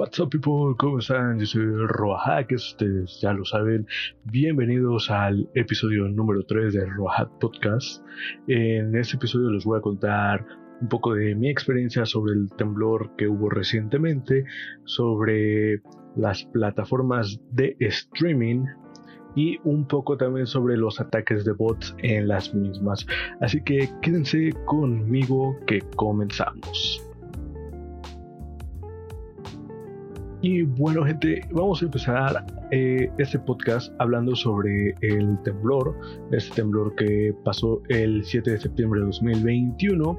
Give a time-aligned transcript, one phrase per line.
[0.00, 1.38] What's up people, ¿cómo están?
[1.40, 3.86] Yo soy Roahack, ustedes ya lo saben.
[4.24, 8.02] Bienvenidos al episodio número 3 de Roahack Podcast.
[8.48, 10.46] En este episodio les voy a contar
[10.80, 14.46] un poco de mi experiencia sobre el temblor que hubo recientemente,
[14.86, 15.82] sobre
[16.16, 18.64] las plataformas de streaming
[19.36, 23.06] y un poco también sobre los ataques de bots en las mismas.
[23.42, 27.09] Así que quédense conmigo que comenzamos.
[30.42, 35.94] Y bueno gente, vamos a empezar eh, este podcast hablando sobre el temblor,
[36.32, 40.18] este temblor que pasó el 7 de septiembre de 2021.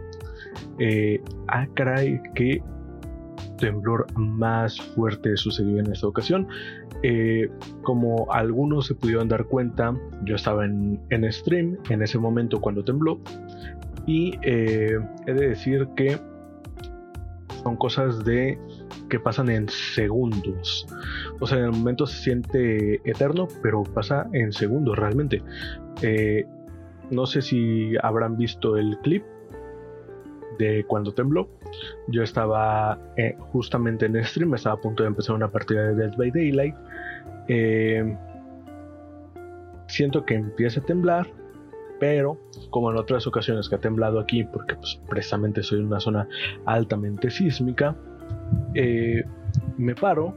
[0.77, 2.61] Eh, ah, caray, qué
[3.57, 6.47] temblor más fuerte sucedió en esta ocasión.
[7.01, 7.49] Eh,
[7.81, 12.83] como algunos se pudieron dar cuenta, yo estaba en, en stream en ese momento cuando
[12.83, 13.19] tembló.
[14.05, 16.19] Y he de decir que
[17.63, 18.59] son cosas de
[19.11, 20.87] que pasan en segundos.
[21.41, 25.43] O sea, en el momento se siente eterno, pero pasa en segundos realmente.
[26.01, 26.47] Eh,
[27.11, 29.23] no sé si habrán visto el clip
[30.57, 31.49] de cuando tembló.
[32.07, 36.15] Yo estaba eh, justamente en stream, estaba a punto de empezar una partida de Dead
[36.15, 36.75] by Daylight.
[37.49, 38.17] Eh,
[39.87, 41.27] siento que empieza a temblar,
[41.99, 42.37] pero
[42.69, 46.29] como en otras ocasiones que ha temblado aquí, porque pues, precisamente soy una zona
[46.65, 47.97] altamente sísmica,
[48.73, 49.23] eh,
[49.77, 50.35] me paro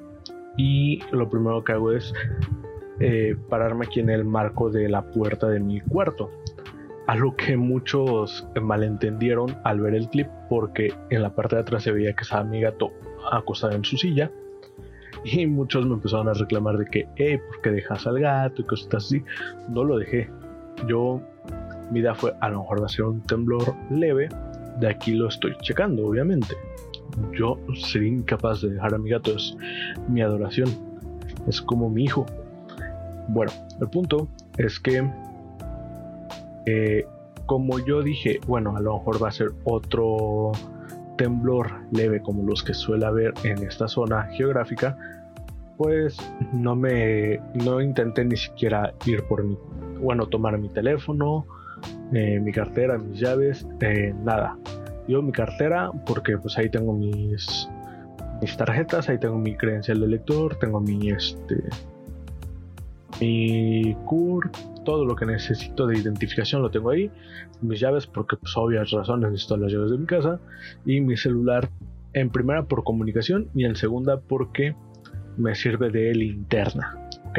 [0.56, 2.12] y lo primero que hago es
[3.00, 6.30] eh, pararme aquí en el marco de la puerta de mi cuarto.
[7.06, 11.92] Algo que muchos malentendieron al ver el clip porque en la parte de atrás se
[11.92, 12.92] veía que estaba mi gato
[13.30, 14.30] acostado en su silla
[15.24, 18.64] y muchos me empezaron a reclamar de que, hey, ¿por qué dejas al gato y
[18.64, 19.22] cosas así?
[19.68, 20.30] No lo dejé.
[20.86, 21.20] Yo,
[21.90, 24.28] mi idea fue, a lo mejor va a ser un temblor leve,
[24.80, 26.54] de aquí lo estoy checando, obviamente
[27.32, 29.56] yo sería incapaz de dejar a mi gato, es
[30.08, 30.68] mi adoración,
[31.46, 32.26] es como mi hijo.
[33.28, 35.08] Bueno, el punto es que,
[36.66, 37.06] eh,
[37.46, 40.52] como yo dije, bueno, a lo mejor va a ser otro
[41.16, 44.96] temblor leve como los que suele haber en esta zona geográfica,
[45.76, 46.16] pues
[46.52, 49.56] no me, no intenté ni siquiera ir por mi,
[50.00, 51.46] bueno, tomar mi teléfono,
[52.12, 54.56] eh, mi cartera, mis llaves, eh, nada
[55.08, 57.68] yo mi cartera porque pues ahí tengo mis
[58.40, 61.62] mis tarjetas, ahí tengo mi credencial de lector, tengo mi este
[63.20, 64.54] mi CURP,
[64.84, 67.10] todo lo que necesito de identificación lo tengo ahí,
[67.62, 70.40] mis llaves porque pues obvias razones necesito las llaves de mi casa
[70.84, 71.68] y mi celular
[72.12, 74.74] en primera por comunicación y en segunda porque
[75.36, 77.38] me sirve de linterna, ¿ok?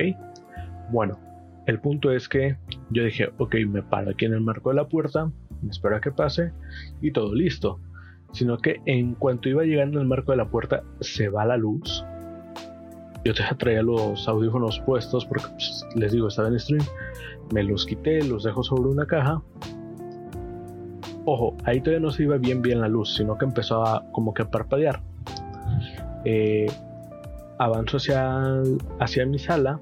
[0.91, 1.17] Bueno,
[1.65, 2.57] el punto es que
[2.89, 5.31] yo dije, ok, me paro aquí en el marco de la puerta,
[5.65, 6.51] me espero a que pase
[7.01, 7.79] y todo listo.
[8.31, 12.05] Sino que en cuanto iba llegando al marco de la puerta, se va la luz.
[13.23, 16.85] Yo traía los audífonos puestos porque pues, les digo, estaba en stream.
[17.53, 19.41] Me los quité, los dejo sobre una caja.
[21.25, 24.33] Ojo, ahí todavía no se iba bien bien la luz, sino que empezó a como
[24.33, 25.01] que a parpadear.
[26.23, 26.67] Eh,
[27.57, 28.61] avanzo hacia,
[28.99, 29.79] hacia mi sala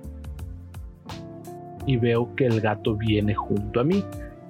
[1.86, 4.04] y veo que el gato viene junto a mí.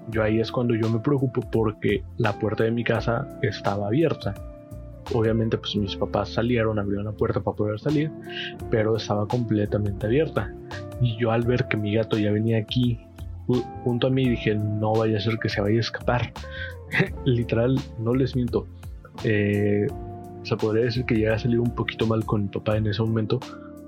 [0.10, 4.34] Yo ahí es cuando yo me preocupo porque la puerta de mi casa estaba abierta.
[5.14, 8.12] Obviamente pues mis papás salieron, abrieron la puerta para poder salir,
[8.70, 10.54] pero estaba completamente abierta.
[11.02, 13.00] Y yo al ver que mi gato ya venía aquí
[13.84, 16.32] junto a mí dije, no vaya a ser que se vaya a escapar.
[17.26, 18.68] Literal, no les miento.
[19.24, 19.88] Eh,
[20.44, 23.02] se podría decir que ya ha salido un poquito mal con mi papá en ese
[23.02, 23.40] momento,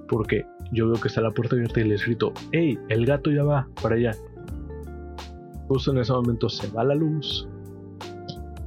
[0.08, 3.44] porque yo veo que está la puerta abierta y les grito, hey, el gato ya
[3.44, 4.12] va para allá.
[5.68, 7.48] Justo en ese momento se va la luz.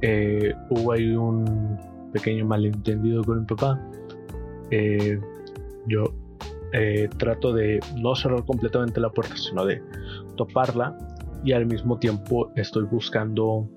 [0.01, 1.77] Eh, hubo ahí un
[2.11, 3.79] pequeño malentendido con mi papá.
[4.71, 5.19] Eh,
[5.87, 6.03] yo
[6.73, 9.81] eh, trato de no cerrar completamente la puerta, sino de
[10.35, 10.97] toparla.
[11.43, 13.69] Y al mismo tiempo estoy buscando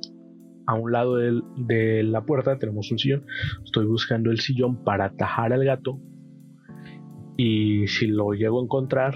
[0.67, 3.25] a un lado de la puerta, tenemos un sillón.
[3.65, 6.01] Estoy buscando el sillón para atajar al gato.
[7.37, 9.15] Y si lo llego a encontrar,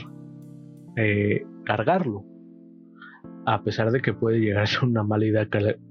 [1.64, 2.24] cargarlo
[3.46, 5.48] a pesar de que puede llegar a ser una mala idea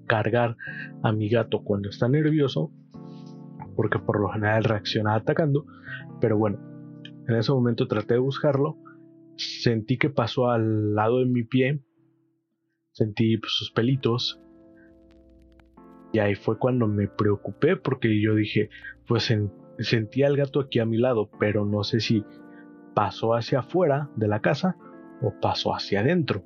[0.08, 0.58] cargar
[1.02, 2.72] a mi gato cuando está nervioso,
[3.78, 5.66] porque por lo general reacciona atacando,
[6.20, 6.60] pero bueno,
[7.28, 8.78] en ese momento traté de buscarlo,
[9.38, 11.82] sentí que pasó al lado de mi pie,
[12.92, 14.42] sentí pues, sus pelitos,
[16.12, 18.70] y ahí fue cuando me preocupé porque yo dije,
[19.08, 19.34] pues
[19.80, 22.24] sentí al gato aquí a mi lado, pero no sé si
[22.94, 24.78] pasó hacia afuera de la casa
[25.22, 26.44] o pasó hacia adentro.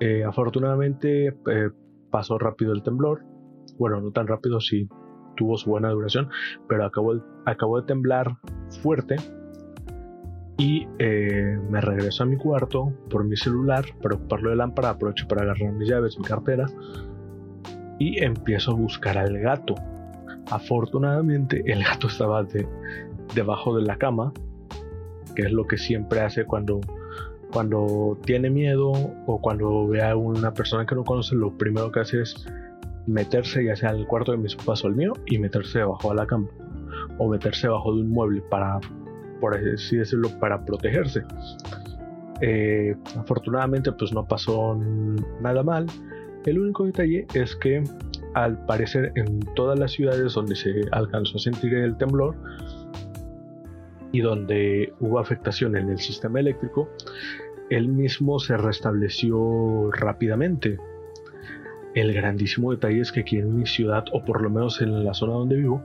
[0.00, 1.70] Eh, afortunadamente eh,
[2.10, 3.22] pasó rápido el temblor.
[3.78, 4.88] Bueno, no tan rápido, sí
[5.36, 6.28] tuvo su buena duración,
[6.68, 7.14] pero acabó,
[7.46, 8.36] acabó de temblar
[8.82, 9.16] fuerte
[10.58, 15.26] y eh, me regreso a mi cuarto por mi celular para ocuparlo de lámpara, aprovecho
[15.26, 16.66] para agarrar mis llaves, mi cartera
[17.98, 19.74] y empiezo a buscar al gato.
[20.50, 22.66] Afortunadamente el gato estaba de,
[23.34, 24.32] debajo de la cama,
[25.34, 26.80] que es lo que siempre hace cuando,
[27.52, 28.92] cuando tiene miedo
[29.26, 32.46] o cuando ve a una persona que no conoce, lo primero que hace es
[33.06, 36.16] meterse ya sea al cuarto de mis papás o el mío y meterse debajo de
[36.16, 36.48] la cama
[37.18, 38.78] o meterse debajo de un mueble para
[39.40, 41.22] por así decirlo, para protegerse.
[42.42, 44.78] Eh, afortunadamente, pues no pasó
[45.40, 45.86] nada mal.
[46.44, 47.82] El único detalle es que,
[48.34, 52.36] al parecer, en todas las ciudades donde se alcanzó a sentir el temblor
[54.12, 56.88] y donde hubo afectación en el sistema eléctrico,
[57.68, 60.78] el mismo se restableció rápidamente.
[61.94, 65.14] El grandísimo detalle es que aquí en mi ciudad, o por lo menos en la
[65.14, 65.82] zona donde vivo,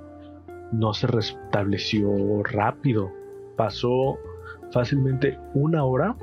[0.71, 3.11] no se restableció rápido
[3.55, 4.17] pasó
[4.71, 6.15] fácilmente una hora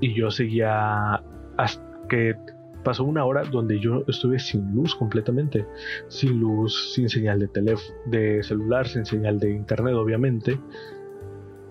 [0.00, 1.22] y yo seguía
[1.56, 2.34] hasta que
[2.82, 5.66] pasó una hora donde yo estuve sin luz completamente,
[6.08, 10.58] sin luz, sin señal de teléfono, de celular, sin señal de internet, obviamente.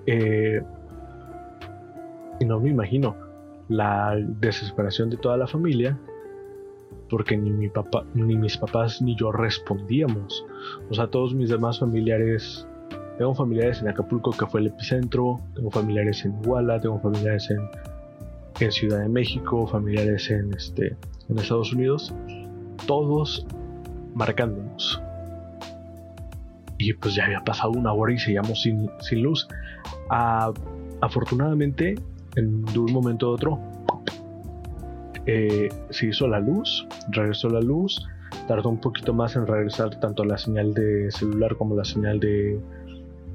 [0.05, 0.61] Eh,
[2.39, 3.15] y no me imagino
[3.67, 5.97] la desesperación de toda la familia,
[7.09, 10.45] porque ni mi papá, ni mis papás, ni yo respondíamos.
[10.89, 12.67] O sea, todos mis demás familiares
[13.19, 15.41] tengo familiares en Acapulco, que fue el epicentro.
[15.53, 16.79] Tengo familiares en Iguala.
[16.79, 17.59] Tengo familiares en,
[18.65, 19.67] en Ciudad de México.
[19.67, 20.95] Familiares en, este,
[21.29, 22.13] en Estados Unidos.
[22.85, 23.45] Todos
[24.13, 25.01] marcándonos.
[26.77, 29.47] Y pues ya había pasado una hora y seguíamos sin, sin luz.
[31.01, 31.95] afortunadamente,
[32.35, 33.59] en, de un momento a otro,
[35.25, 38.07] eh, se hizo la luz, regresó la luz,
[38.47, 42.59] tardó un poquito más en regresar tanto la señal de celular como la señal de,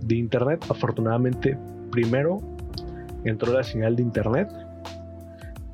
[0.01, 0.65] de internet.
[0.69, 1.57] Afortunadamente,
[1.91, 2.41] primero
[3.25, 4.49] entró la señal de internet.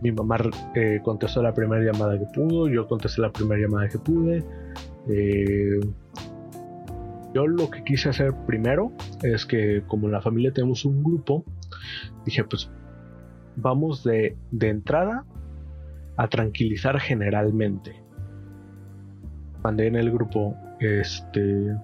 [0.03, 0.39] Mi mamá
[0.75, 4.45] eh, contestó la primera llamada que pudo, yo contesté la primera llamada que pude.
[5.09, 5.81] Eh,
[7.35, 8.93] yo lo que quise hacer primero
[9.23, 11.45] es que como en la familia tenemos un grupo,
[12.25, 12.71] dije pues
[13.57, 15.25] vamos de, de entrada
[16.17, 17.95] a tranquilizar generalmente.
[19.63, 21.77] Mandé en el grupo este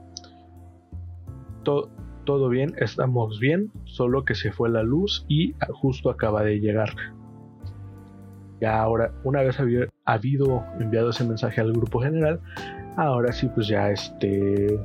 [1.62, 1.90] todo,
[2.24, 6.90] todo bien, estamos bien, solo que se fue la luz y justo acaba de llegar.
[8.60, 12.40] Ya ahora, una vez había habido enviado ese mensaje al grupo general,
[12.96, 14.78] ahora sí pues ya este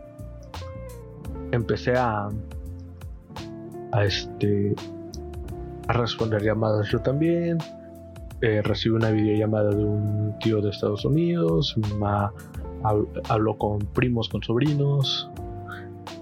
[1.52, 2.30] empecé a
[3.94, 4.76] a este
[5.88, 7.58] a responder llamadas yo también.
[8.42, 11.76] Eh, recibí una videollamada de un tío de Estados Unidos,
[13.30, 15.30] habló con primos, con sobrinos,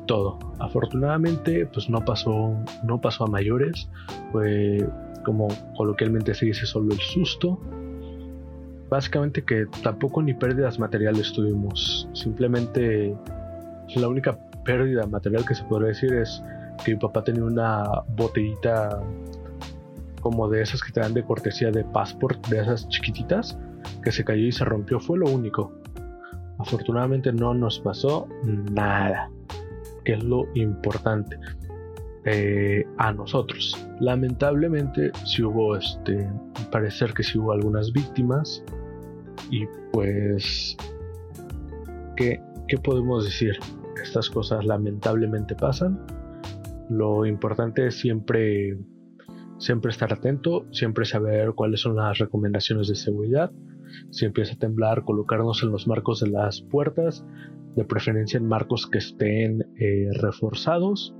[0.06, 0.38] todo.
[0.60, 3.88] Afortunadamente, pues no pasó, no pasó a mayores.
[4.34, 4.86] Fue
[5.24, 7.60] como coloquialmente se dice solo el susto.
[8.90, 12.10] Básicamente que tampoco ni pérdidas materiales tuvimos.
[12.14, 13.16] Simplemente
[13.96, 16.44] la única pérdida material que se podría decir es
[16.84, 17.84] que mi papá tenía una
[18.16, 19.02] botellita
[20.22, 23.58] como de esas que te dan de cortesía de passport, de esas chiquititas,
[24.04, 25.00] que se cayó y se rompió.
[25.00, 25.72] Fue lo único.
[26.58, 29.30] Afortunadamente no nos pasó nada
[30.04, 31.38] que es lo importante
[32.26, 33.78] eh, a nosotros.
[34.00, 36.30] Lamentablemente, si hubo este,
[36.72, 38.64] parecer que si hubo algunas víctimas
[39.50, 40.76] y pues,
[42.16, 43.58] ¿qué, ¿qué podemos decir?
[44.02, 46.00] Estas cosas lamentablemente pasan.
[46.90, 48.78] Lo importante es siempre,
[49.58, 53.52] siempre estar atento, siempre saber cuáles son las recomendaciones de seguridad.
[54.12, 57.26] Si empieza a temblar, colocarnos en los marcos de las puertas,
[57.76, 61.16] de preferencia en marcos que estén eh, reforzados.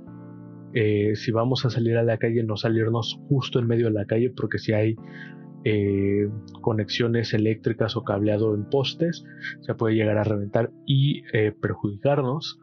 [0.74, 4.06] Eh, si vamos a salir a la calle, no salirnos justo en medio de la
[4.06, 4.96] calle, porque si hay
[5.64, 6.28] eh,
[6.60, 9.24] conexiones eléctricas o cableado en postes,
[9.60, 11.22] se puede llegar a reventar y
[11.60, 12.58] perjudicarnos.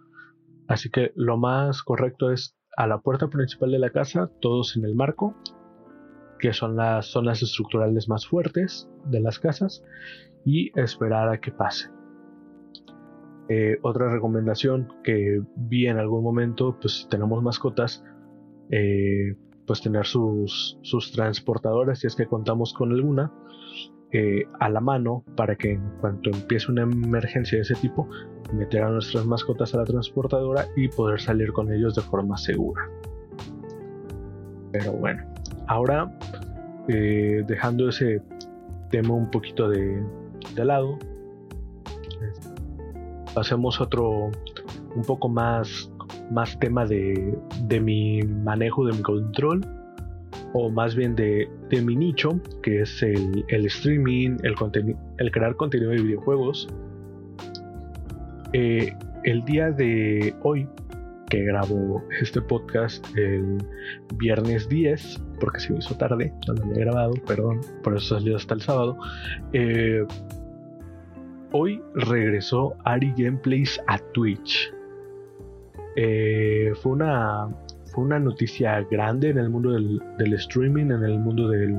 [0.67, 4.85] Así que lo más correcto es a la puerta principal de la casa, todos en
[4.85, 5.35] el marco,
[6.39, 9.83] que son las zonas estructurales más fuertes de las casas,
[10.45, 11.89] y esperar a que pase.
[13.49, 18.03] Eh, otra recomendación que vi en algún momento, pues si tenemos mascotas,
[18.71, 19.35] eh,
[19.65, 23.31] pues tener sus, sus transportadoras, si es que contamos con alguna,
[24.11, 28.09] eh, a la mano para que en cuanto empiece una emergencia de ese tipo,
[28.53, 32.89] meter a nuestras mascotas a la transportadora y poder salir con ellos de forma segura.
[34.71, 35.23] Pero bueno,
[35.67, 36.11] ahora
[36.87, 38.21] dejando ese
[38.89, 40.01] tema un poquito de,
[40.55, 40.97] de lado,
[43.37, 44.31] pasemos otro
[44.95, 45.91] un poco más,
[46.31, 49.63] más tema de, de mi manejo, de mi control,
[50.53, 54.55] o más bien de, de mi nicho, que es el, el streaming, el,
[55.19, 56.67] el crear contenido de videojuegos.
[58.53, 58.91] Eh,
[59.23, 60.67] el día de hoy,
[61.29, 63.59] que grabo este podcast el
[64.15, 68.55] viernes 10, porque se hizo tarde, no lo había grabado, perdón, por eso salió hasta
[68.55, 68.97] el sábado.
[69.53, 70.03] Eh,
[71.51, 74.73] hoy regresó Ari Gameplays a Twitch.
[75.95, 77.49] Eh, fue una
[77.93, 81.73] fue una noticia grande en el mundo del, streaming, en el mundo de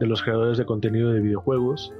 [0.00, 1.94] los creadores de contenido de videojuegos,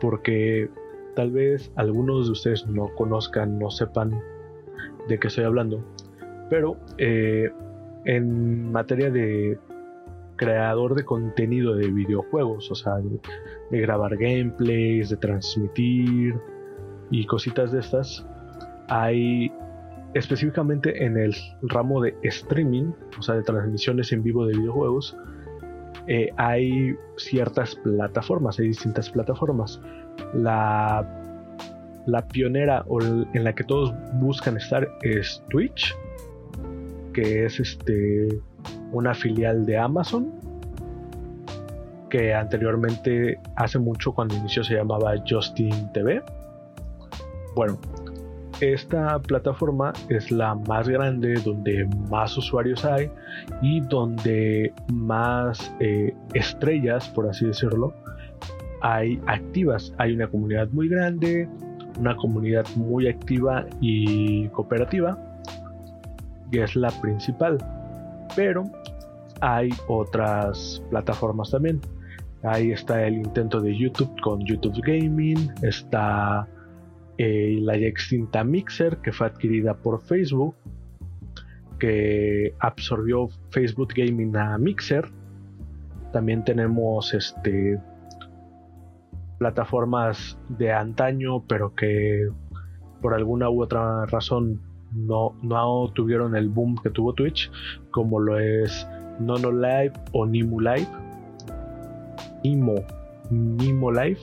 [0.00, 0.70] porque
[1.14, 4.18] tal vez algunos de ustedes no conozcan, no sepan
[5.08, 5.84] de qué estoy hablando,
[6.48, 7.50] pero eh,
[8.04, 9.58] en materia de
[10.38, 16.34] creador de contenido de videojuegos, o sea, de, grabar gameplays, de transmitir
[17.10, 18.26] y cositas de estas,
[18.88, 19.52] hay
[20.14, 25.14] específicamente en el ramo de streaming, o sea, de transmisiones en vivo de videojuegos,
[26.06, 29.78] eh, hay ciertas plataformas, hay distintas plataformas.
[30.32, 31.06] La,
[32.06, 35.94] la pionera o en la que todos buscan estar es Twitch,
[37.12, 38.40] que es este
[38.92, 40.32] una filial de Amazon,
[42.08, 46.22] que anteriormente, hace mucho cuando inició se llamaba Justin TV.
[47.54, 47.78] Bueno,
[48.60, 53.10] esta plataforma es la más grande, donde más usuarios hay
[53.62, 57.94] y donde más eh, estrellas, por así decirlo,
[58.80, 59.94] hay activas.
[59.98, 61.48] Hay una comunidad muy grande,
[61.98, 65.16] una comunidad muy activa y cooperativa,
[66.50, 67.58] y es la principal.
[68.38, 68.62] Pero
[69.40, 71.80] hay otras plataformas también.
[72.44, 76.46] Ahí está el intento de YouTube con YouTube Gaming, está
[77.16, 80.54] eh, la ya extinta Mixer, que fue adquirida por Facebook,
[81.80, 85.10] que absorbió Facebook Gaming a Mixer.
[86.12, 87.80] También tenemos este
[89.38, 92.28] plataformas de antaño, pero que
[93.02, 94.60] por alguna u otra razón
[94.92, 97.50] no, no tuvieron el boom que tuvo Twitch,
[97.90, 98.86] como lo es
[99.18, 100.88] Nono Live o Nimo Live.
[102.44, 102.74] Nimo,
[103.30, 104.20] Nimo Live,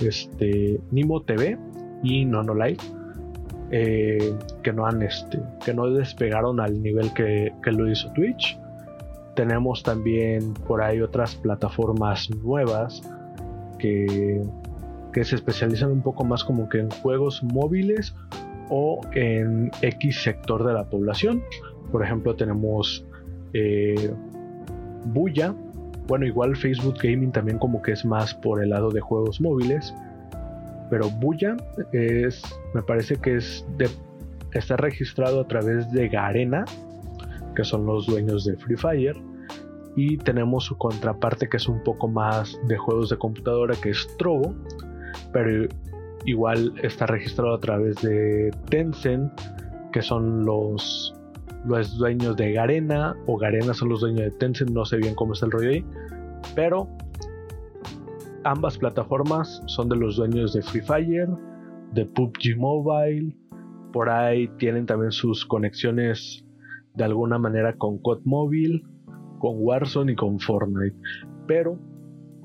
[0.00, 1.58] este, Nimo TV
[2.02, 2.78] y Nono Live
[3.70, 8.58] eh, que no han este que no despegaron al nivel que, lo hizo Twitch
[9.34, 13.02] tenemos también por ahí otras plataformas nuevas
[13.78, 14.42] que,
[15.12, 18.14] que se especializan un poco más como que en juegos móviles
[18.70, 21.42] o en X sector de la población.
[21.92, 23.04] Por ejemplo tenemos
[23.52, 24.10] eh,
[25.06, 25.54] Buya.
[26.06, 29.94] Bueno igual Facebook Gaming también como que es más por el lado de juegos móviles
[30.90, 31.56] pero Buya
[31.92, 32.42] es,
[32.74, 33.66] me parece que es
[34.52, 36.64] está registrado a través de Garena,
[37.56, 39.16] que son los dueños de Free Fire,
[39.96, 44.06] y tenemos su contraparte que es un poco más de juegos de computadora, que es
[44.18, 44.54] Trovo,
[45.32, 45.68] pero
[46.24, 49.32] igual está registrado a través de Tencent,
[49.92, 51.14] que son los,
[51.64, 55.32] los dueños de Garena, o Garena son los dueños de Tencent, no sé bien cómo
[55.34, 55.84] es el rollo ahí,
[56.54, 56.88] pero
[58.44, 61.28] ambas plataformas son de los dueños de Free Fire,
[61.92, 63.36] de PUBG Mobile,
[63.92, 66.44] por ahí tienen también sus conexiones
[66.94, 68.82] de alguna manera con COD Mobile,
[69.38, 70.96] con Warzone y con Fortnite.
[71.46, 71.78] Pero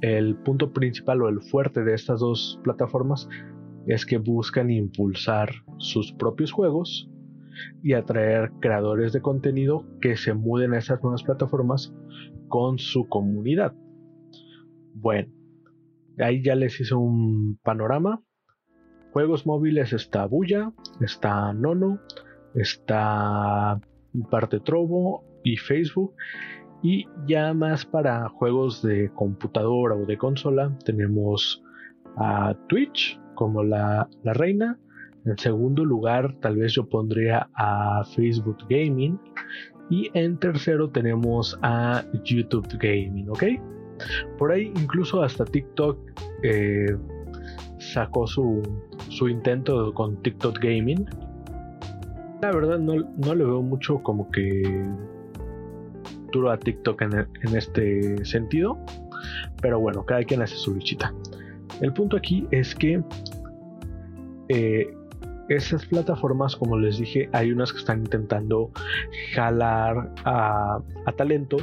[0.02, 3.28] el punto principal o el fuerte de estas dos plataformas
[3.88, 7.10] es que buscan impulsar sus propios juegos
[7.84, 11.94] y atraer creadores de contenido que se muden a esas nuevas plataformas
[12.48, 13.74] con su comunidad.
[14.94, 15.32] Bueno,
[16.20, 18.22] Ahí ya les hice un panorama.
[19.14, 22.00] Juegos móviles está Buya, está Nono,
[22.56, 23.80] está
[24.30, 26.14] parte Trovo y Facebook.
[26.84, 31.64] Y ya más para juegos de computadora o de consola tenemos
[32.18, 34.78] a Twitch como la, la reina.
[35.26, 39.18] En segundo lugar tal vez yo pondría a Facebook Gaming.
[39.90, 43.44] Y en tercero tenemos a YouTube Gaming, ¿ok?
[44.38, 45.98] Por ahí incluso hasta TikTok
[46.44, 46.98] eh,
[47.80, 48.62] sacó su,
[49.08, 51.06] su intento con TikTok Gaming.
[52.42, 54.86] La verdad no, le veo mucho como que
[56.34, 58.78] duro a TikTok en, este sentido.
[59.62, 61.14] Pero bueno, cada quien hace su bichita.
[61.82, 63.02] El punto aquí es que
[64.50, 64.94] eh,
[65.50, 68.72] esas plataformas, como les dije, hay unas que están intentando
[69.34, 70.80] jalar a,
[71.18, 71.58] talento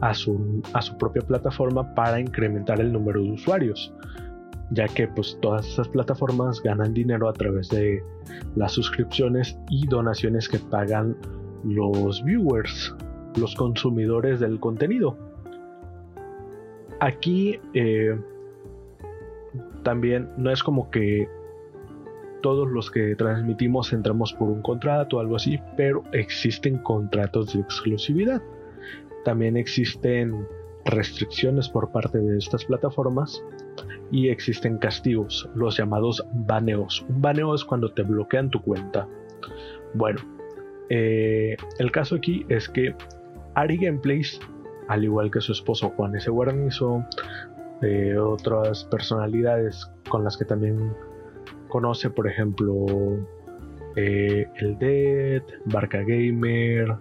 [0.00, 3.94] a su, a su propia plataforma para incrementar el número de usuarios.
[4.70, 8.02] ya que pues todas esas plataformas ganan dinero a través de
[8.56, 11.16] las suscripciones y donaciones que pagan
[11.64, 12.94] los viewers,
[13.38, 15.16] los consumidores del contenido.
[17.00, 18.18] Aquí eh,
[19.82, 21.28] también no es como que
[22.44, 27.60] todos los que transmitimos entramos por un contrato o algo así, pero existen contratos de
[27.60, 28.42] exclusividad.
[29.24, 30.46] También existen
[30.84, 33.42] restricciones por parte de estas plataformas
[34.10, 37.06] y existen castigos, los llamados baneos.
[37.08, 39.08] Un baneo es cuando te bloquean tu cuenta.
[39.94, 40.20] Bueno,
[40.90, 42.94] eh, el caso aquí es que
[43.54, 44.38] Ari Gameplays,
[44.88, 46.30] al igual que su esposo Juan S.
[46.30, 47.06] Guarnizo,
[47.80, 50.92] eh, otras personalidades con las que también
[51.74, 52.86] conoce, por ejemplo,
[53.96, 56.94] eh, El Dead, Barca Gamer,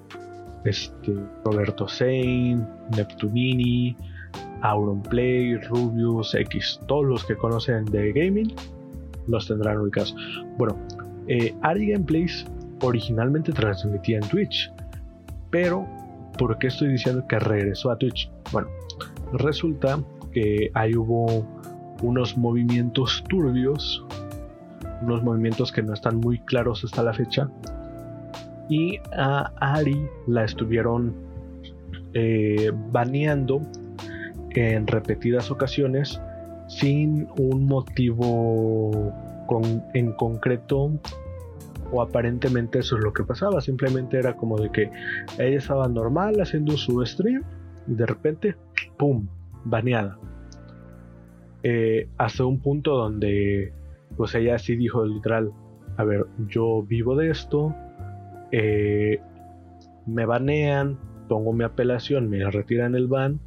[0.65, 1.13] este,
[1.45, 3.95] Roberto Sein, Neptunini,
[4.63, 8.51] Auronplay, Rubius, X, todos los que conocen de gaming
[9.27, 10.15] los tendrán ubicados.
[10.57, 10.75] Bueno,
[11.27, 12.43] eh, Ari Gameplays
[12.81, 14.73] originalmente transmitía en Twitch,
[15.51, 15.87] pero
[16.39, 18.27] ¿por qué estoy diciendo que regresó a Twitch?
[18.51, 18.69] Bueno,
[19.33, 19.99] resulta
[20.31, 21.45] que ahí hubo
[22.01, 24.03] unos movimientos turbios,
[25.03, 27.49] unos movimientos que no están muy claros hasta la fecha,
[28.69, 31.13] y a Ari la estuvieron
[32.13, 33.61] eh, baneando
[34.51, 36.21] en repetidas ocasiones
[36.67, 39.13] sin un motivo
[39.93, 40.91] en concreto
[41.91, 44.89] o aparentemente eso es lo que pasaba, simplemente era como de que
[45.37, 47.43] ella estaba normal haciendo su stream
[47.87, 48.55] y de repente,
[48.97, 49.27] ¡pum!,
[49.65, 50.17] baneada.
[51.61, 53.71] Eh, hasta un punto donde
[54.17, 55.51] pues ella sí dijo literal,
[55.97, 57.73] a ver, yo vivo de esto,
[58.51, 59.19] eh,
[60.05, 63.39] me banean, pongo mi apelación, me retiran el ban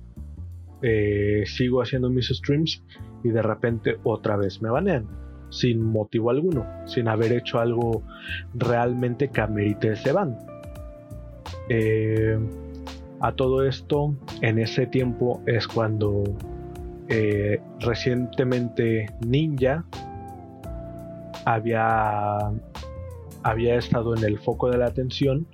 [0.83, 2.83] eh, sigo haciendo mis streams
[3.25, 5.07] y de repente otra vez me banean
[5.49, 8.03] sin motivo alguno, sin haber hecho algo
[8.55, 10.37] realmente que amerite ese ban.
[11.69, 12.37] Eh,
[13.21, 16.25] a todo esto, en ese tiempo es cuando
[17.81, 19.85] recientemente Ninja
[21.47, 22.39] había,
[23.43, 25.47] había estado en el foco de la atención.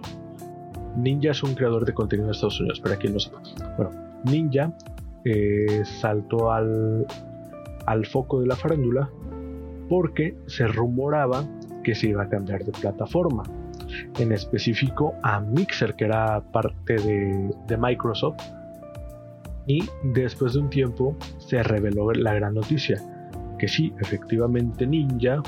[0.97, 3.41] Ninja es un creador de contenido de Estados Unidos, para quien no sepa.
[3.77, 3.93] Bueno,
[4.25, 4.75] Ninja
[5.25, 7.07] eh, saltó al,
[7.87, 9.09] al foco de la farándula
[9.89, 11.45] porque se rumoraba
[11.85, 13.43] que se iba a cambiar de plataforma,
[14.19, 18.43] en específico a Mixer, que era parte de, de Microsoft.
[19.67, 23.03] Y después de un tiempo se reveló la gran noticia,
[23.63, 25.41] que sí, efectivamente Ninja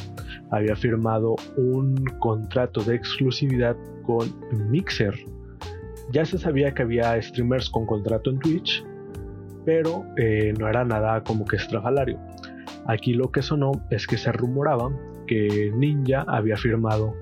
[0.52, 4.32] había firmado un contrato de exclusividad con
[4.70, 5.12] Mixer.
[6.12, 8.84] Ya se sabía que había streamers con contrato en Twitch,
[9.64, 12.20] pero eh, no era nada como que estrafalario.
[12.86, 14.96] Aquí lo que sonó es que se rumoraba
[15.26, 17.14] que Ninja había firmado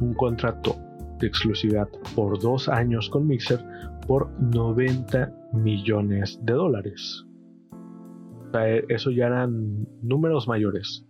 [0.00, 0.76] un contrato
[1.18, 3.58] de exclusividad por dos años con Mixer
[4.06, 7.25] por 90 millones de dólares.
[8.48, 11.06] O sea, e, eso ya eran números mayores.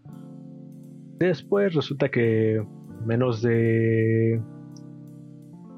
[1.19, 2.63] Después resulta que
[3.07, 4.43] menos de...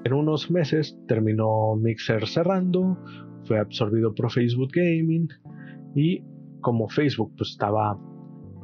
[0.05, 2.97] En unos meses terminó Mixer cerrando,
[3.45, 5.29] fue absorbido por Facebook Gaming
[5.95, 6.23] y
[6.61, 7.99] como Facebook pues, estaba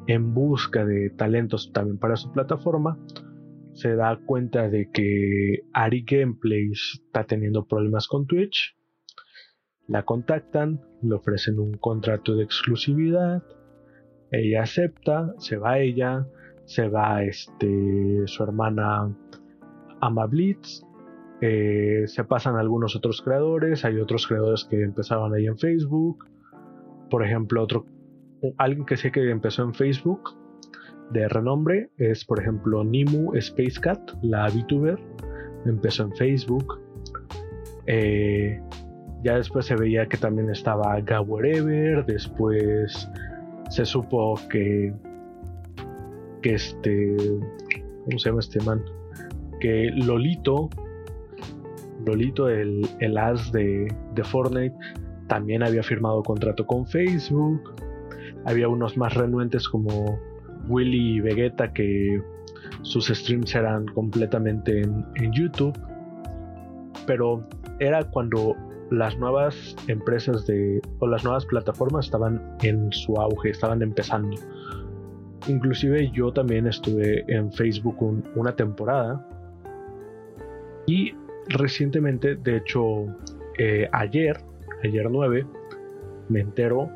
[0.07, 2.99] en busca de talentos también para su plataforma,
[3.73, 8.77] se da cuenta de que Ari Gameplays está teniendo problemas con Twitch.
[9.89, 13.43] La contactan, le ofrecen un contrato de exclusividad.
[14.31, 16.27] Ella acepta, se va ella,
[16.65, 19.15] se va este, su hermana
[20.01, 20.85] Ama Blitz
[21.47, 26.25] eh, se pasan algunos otros creadores, hay otros creadores que empezaron ahí en Facebook.
[27.11, 27.85] Por ejemplo, otro,
[28.57, 30.31] alguien que sé que empezó en Facebook
[31.11, 34.99] de renombre es, por ejemplo, Nimu Space Cat, la VTuber,
[35.67, 36.81] empezó en Facebook.
[37.87, 38.63] Eh,
[39.25, 43.09] ya después se veía que también estaba Ever, después
[43.71, 44.93] se supo que,
[46.43, 47.17] que este,
[48.05, 48.83] ¿cómo se llama este man?
[49.61, 50.69] Que Lolito
[52.05, 54.77] Lolito, el, el as de, de Fortnite,
[55.27, 57.75] también había firmado contrato con Facebook.
[58.45, 60.19] Había unos más renuentes como
[60.69, 62.23] Willy y Vegeta que
[62.83, 65.79] sus streams eran completamente en, en, YouTube.
[67.07, 67.47] Pero
[67.79, 68.55] era cuando
[68.91, 74.37] las nuevas empresas de o las nuevas plataformas estaban en su auge, estaban empezando.
[75.49, 77.97] Inclusive yo también estuve en Facebook
[78.35, 79.27] una temporada
[80.87, 81.15] y
[81.49, 83.07] recientemente, de hecho,
[83.59, 84.39] eh, ayer,
[84.83, 85.47] ayer 9,
[86.29, 86.91] me entero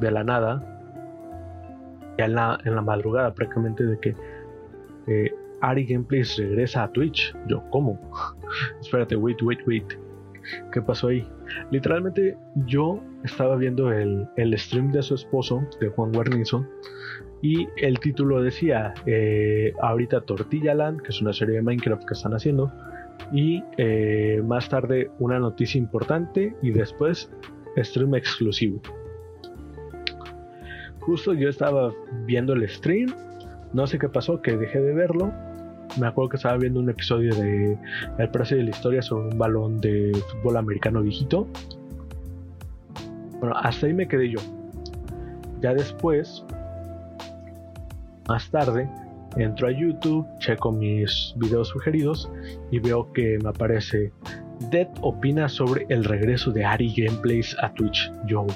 [0.00, 0.68] de la nada
[2.18, 4.14] ya en la, en la madrugada prácticamente de que
[5.06, 7.34] eh, Ari Gameplays regresa a Twitch.
[7.46, 7.98] Yo, ¿cómo?
[8.80, 9.98] Espérate, wait, wait, wait.
[10.72, 11.26] ¿Qué pasó ahí?
[11.70, 16.66] Literalmente yo estaba viendo el, el stream de su esposo, de Juan Guarnizo,
[17.42, 22.14] y el título decía, eh, ahorita Tortilla Land, que es una serie de Minecraft que
[22.14, 22.72] están haciendo,
[23.32, 27.30] y eh, más tarde una noticia importante y después
[27.76, 28.80] stream exclusivo.
[31.00, 31.92] Justo yo estaba
[32.26, 33.12] viendo el stream,
[33.72, 35.32] no sé qué pasó, que dejé de verlo.
[35.98, 37.78] Me acuerdo que estaba viendo un episodio de
[38.18, 41.46] El precio de la historia sobre un balón de fútbol americano viejito.
[43.40, 44.38] Bueno, hasta ahí me quedé yo.
[45.60, 46.44] Ya después,
[48.28, 48.88] más tarde,
[49.36, 52.30] entro a YouTube, checo mis videos sugeridos
[52.70, 54.12] y veo que me aparece
[54.70, 58.12] Dead opina sobre el regreso de Ari Gameplays a Twitch.
[58.26, 58.46] Yo,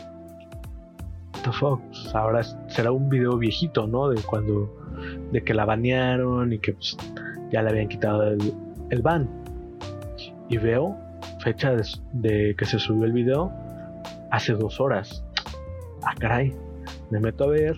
[1.43, 4.09] pues, ahora será un video viejito, ¿no?
[4.09, 4.73] De cuando,
[5.33, 6.97] de que la banearon y que pues,
[7.51, 8.39] ya le habían quitado el,
[8.91, 9.29] el ban.
[10.49, 10.97] Y veo
[11.41, 11.75] fecha
[12.13, 13.53] de, que se subió el video
[14.31, 15.25] hace dos horas.
[16.03, 16.53] Ah, caray.
[17.11, 17.77] Me meto a ver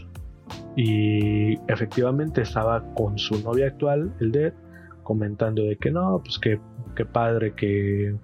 [0.76, 4.52] y efectivamente estaba con su novia actual, el Dead,
[5.02, 6.60] comentando de que no, pues que,
[7.04, 8.14] padre que,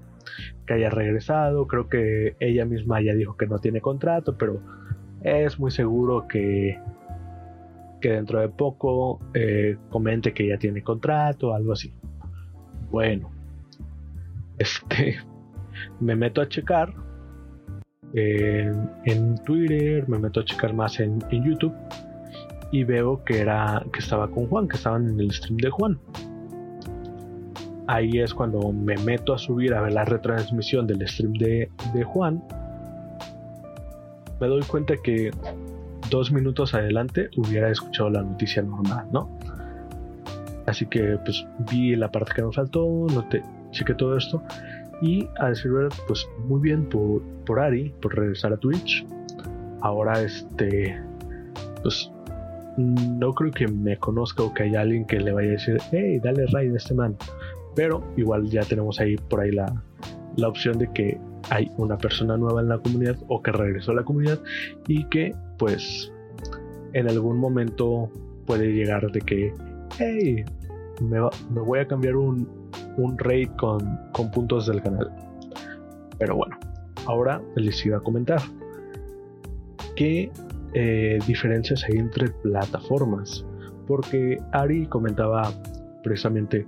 [0.66, 1.66] que haya regresado.
[1.66, 4.60] Creo que ella misma ya dijo que no tiene contrato, pero
[5.22, 6.78] es muy seguro que,
[8.04, 11.90] que dentro de poco eh, comente que ya tiene contrato, algo así.
[12.90, 13.30] Bueno,
[14.58, 15.16] este,
[16.00, 16.92] me meto a checar
[18.12, 21.74] en Twitter, me meto a checar más en, en, YouTube
[22.72, 25.98] y veo que era que estaba con Juan, que estaban en el stream de Juan.
[27.86, 32.04] Ahí es cuando me meto a subir a ver la retransmisión del stream de, de
[32.04, 32.42] Juan
[34.40, 35.30] me doy cuenta que
[36.10, 39.38] dos minutos adelante hubiera escuchado la noticia normal, ¿no?
[40.66, 44.42] Así que pues vi la parte que me faltó, noté, chequé todo esto
[45.02, 49.04] y a decir verdad, pues muy bien por, por Ari, por regresar a Twitch.
[49.82, 50.98] Ahora este,
[51.82, 52.10] pues
[52.76, 56.20] no creo que me conozca o que haya alguien que le vaya a decir, hey,
[56.22, 57.16] dale raid a este man.
[57.74, 59.82] Pero igual ya tenemos ahí por ahí la,
[60.36, 61.18] la opción de que
[61.50, 64.40] hay una persona nueva en la comunidad o que regresó a la comunidad
[64.88, 66.12] y que pues
[66.92, 68.10] en algún momento
[68.46, 69.52] puede llegar de que
[69.98, 70.44] hey
[71.00, 71.18] me,
[71.60, 72.48] voy a cambiar un,
[72.96, 75.10] un raid con, con, puntos del canal
[76.18, 76.56] pero bueno
[77.06, 78.40] ahora les iba a comentar
[79.96, 80.30] qué
[80.74, 83.44] eh, diferencias hay entre plataformas
[83.86, 85.52] porque Ari comentaba
[86.02, 86.66] precisamente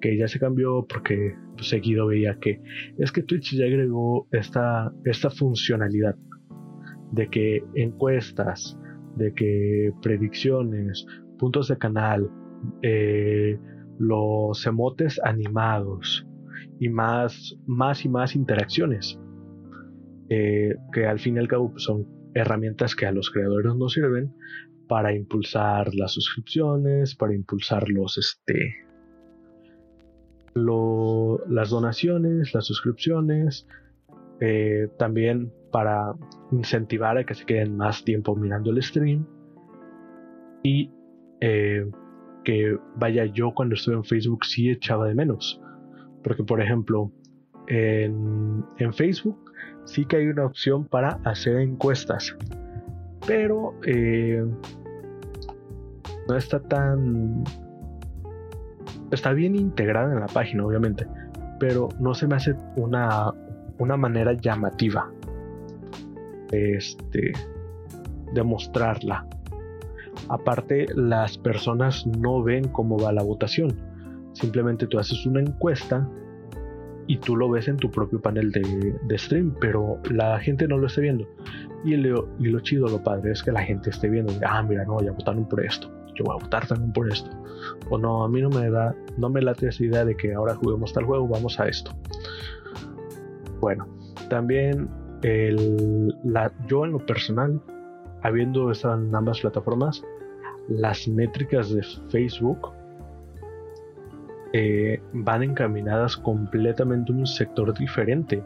[0.00, 2.60] que ya se cambió porque pues, seguido veía que
[2.98, 6.16] es que Twitch ya agregó esta, esta funcionalidad
[7.12, 8.78] de que encuestas,
[9.16, 11.06] de que predicciones,
[11.38, 12.30] puntos de canal,
[12.82, 13.58] eh,
[13.98, 16.26] los emotes animados
[16.78, 19.18] y más, más y más interacciones.
[20.28, 23.92] Eh, que al fin y al cabo pues, son herramientas que a los creadores nos
[23.92, 24.32] sirven
[24.88, 28.74] para impulsar las suscripciones, para impulsar los, este,
[30.54, 33.66] las donaciones, las suscripciones,
[34.40, 36.14] eh, también para
[36.50, 39.26] incentivar a que se queden más tiempo mirando el stream.
[40.62, 40.90] Y
[41.40, 41.90] eh,
[42.44, 45.60] que vaya yo cuando estuve en Facebook sí echaba de menos.
[46.22, 47.12] Porque por ejemplo
[47.68, 49.38] en, Facebook
[49.84, 52.36] sí que hay una opción para hacer encuestas.
[53.26, 54.44] Pero eh,
[56.28, 57.44] no está tan
[59.10, 61.06] está bien integrada en la página, obviamente,
[61.58, 63.32] pero no se me hace una,
[63.78, 65.10] una manera llamativa
[66.52, 67.32] este,
[68.32, 69.26] de mostrarla.
[70.28, 73.76] Aparte, las personas no ven cómo va la votación.
[74.32, 76.08] Simplemente tú haces una encuesta
[77.06, 80.86] y tú lo ves en tu propio panel de, stream, pero la gente no lo
[80.86, 81.26] está viendo.
[81.84, 84.84] Y lo, y lo chido, lo padre es que la gente esté viendo, ah, mira,
[84.84, 87.30] no, ya votaron por esto yo voy a votar también por esto.
[87.90, 90.54] O no, a mí no me da, no me late esa idea de que ahora
[90.54, 91.92] juguemos tal juego, vamos a esto.
[93.60, 93.86] Bueno,
[94.28, 94.88] también
[95.22, 96.14] el,
[96.66, 97.60] yo en lo personal,
[98.22, 100.02] habiendo estado en ambas plataformas,
[100.68, 102.72] las métricas de Facebook
[104.52, 108.42] eh, van encaminadas completamente a un sector diferente.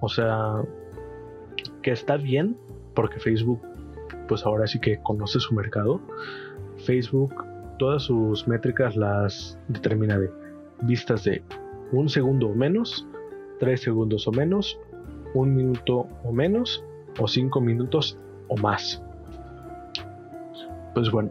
[0.00, 0.62] O sea,
[1.82, 2.56] que está bien,
[2.94, 3.60] porque Facebook,
[4.32, 6.00] pues ahora sí que conoce su mercado,
[6.86, 7.34] Facebook
[7.78, 10.30] todas sus métricas las determina de
[10.80, 11.42] vistas de
[11.92, 13.06] un segundo o menos,
[13.60, 14.80] tres segundos o menos,
[15.34, 16.82] un minuto o menos
[17.18, 18.18] o cinco minutos
[18.48, 19.04] o más.
[20.94, 21.30] pues bueno,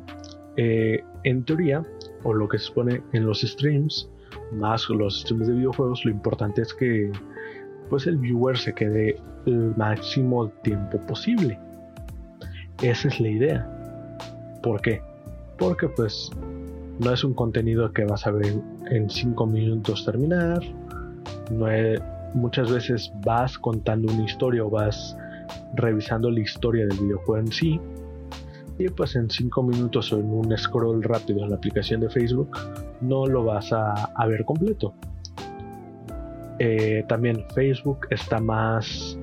[0.58, 1.84] eh, en teoría,
[2.22, 4.12] o lo que se supone en los streams,
[4.52, 7.12] más los streams de videojuegos, lo importante es que
[7.90, 9.16] pues el viewer se quede
[9.48, 11.58] el máximo tiempo posible.
[12.82, 13.68] Esa es la idea.
[14.64, 15.02] ¿Por qué?
[15.58, 16.32] Porque pues
[17.00, 18.56] no es un contenido que vas a ver
[18.90, 20.62] en 5 minutos terminar.
[21.52, 21.68] No
[22.34, 25.18] muchas veces vas contando una historia o vas
[25.76, 27.80] revisando la historia del videojuego en sí
[28.78, 32.58] y pues en 5 minutos o en un scroll rápido en la aplicación de Facebook
[33.02, 34.94] no lo vas a, ver completo.
[36.60, 39.18] Eh, también Facebook está más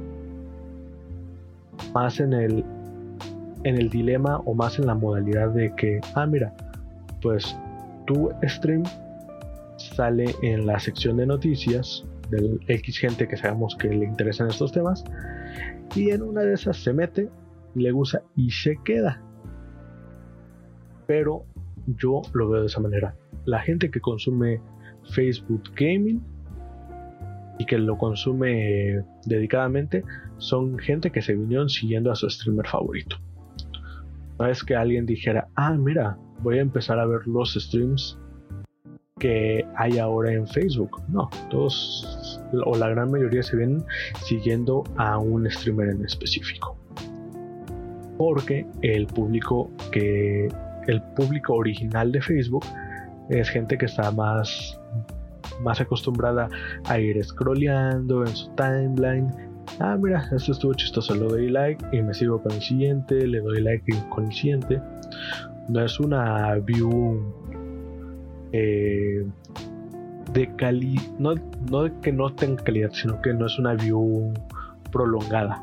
[1.94, 2.64] más en el
[3.64, 6.54] en el dilema o más en la modalidad de que ah mira
[7.20, 7.56] pues
[8.06, 8.84] tu stream
[9.76, 14.72] sale en la sección de noticias del X gente que sabemos que le interesan estos
[14.72, 15.04] temas
[15.94, 17.28] y en una de esas se mete
[17.74, 19.22] le gusta y se queda
[21.08, 21.46] pero
[21.96, 23.14] yo lo veo de esa manera.
[23.46, 24.60] La gente que consume
[25.14, 26.22] Facebook Gaming
[27.58, 30.04] y que lo consume dedicadamente
[30.36, 33.16] son gente que se vinieron siguiendo a su streamer favorito.
[34.38, 38.18] No es que alguien dijera, ah, mira, voy a empezar a ver los streams
[39.18, 41.02] que hay ahora en Facebook.
[41.08, 43.84] No, todos o la gran mayoría se ven
[44.24, 46.76] siguiendo a un streamer en específico.
[48.16, 50.48] Porque el público que
[50.86, 52.64] el público original de Facebook
[53.28, 54.80] es gente que está más,
[55.62, 56.48] más acostumbrada
[56.86, 59.30] a ir scrolleando en su timeline.
[59.80, 63.40] Ah, mira, esto estuvo chistoso, le doy like y me sigo con el siguiente, le
[63.40, 64.80] doy like con el siguiente.
[65.68, 67.22] No es una view
[68.52, 69.26] eh,
[70.32, 71.34] de calidad, no,
[71.70, 74.32] no que no tenga calidad, sino que no es una view
[74.90, 75.62] prolongada.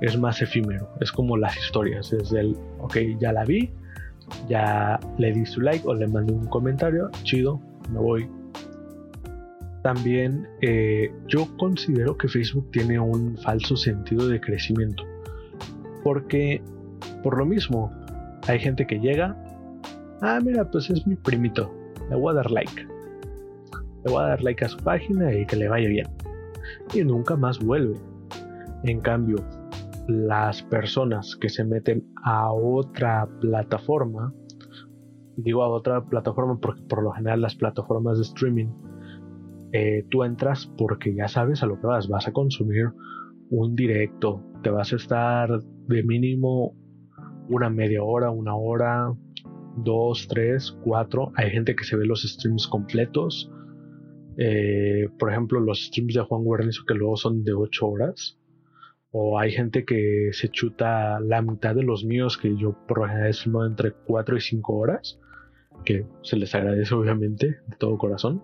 [0.00, 3.70] Es más efímero, es como las historias, es el, ok, ya la vi,
[4.48, 8.28] ya le di su like o le mandé un comentario, chido, me voy.
[9.84, 15.04] También eh, yo considero que Facebook tiene un falso sentido de crecimiento.
[16.02, 16.60] Porque
[17.22, 17.90] por lo mismo,
[18.46, 19.34] hay gente que llega,
[20.20, 21.72] ah, mira, pues es mi primito,
[22.10, 22.86] le voy a dar like.
[24.04, 26.06] Le voy a dar like a su página y que le vaya bien.
[26.92, 27.96] Y nunca más vuelve.
[28.84, 29.36] En cambio,
[30.06, 34.34] las personas que se meten a otra plataforma,
[35.36, 38.68] digo a otra plataforma porque por lo general las plataformas de streaming,
[39.76, 42.92] eh, tú entras porque ya sabes a lo que vas, vas a consumir
[43.50, 45.50] un directo, te vas a estar
[45.88, 46.76] de mínimo
[47.48, 49.12] una media hora, una hora,
[49.76, 51.32] dos, tres, cuatro.
[51.34, 53.50] Hay gente que se ve los streams completos.
[54.36, 58.38] Eh, por ejemplo, los streams de Juan Guarnizo que luego son de ocho horas
[59.10, 63.66] o hay gente que se chuta la mitad de los míos, que yo por lo
[63.66, 65.20] entre 4 y 5 horas,
[65.84, 68.42] que se les agradece obviamente de todo corazón.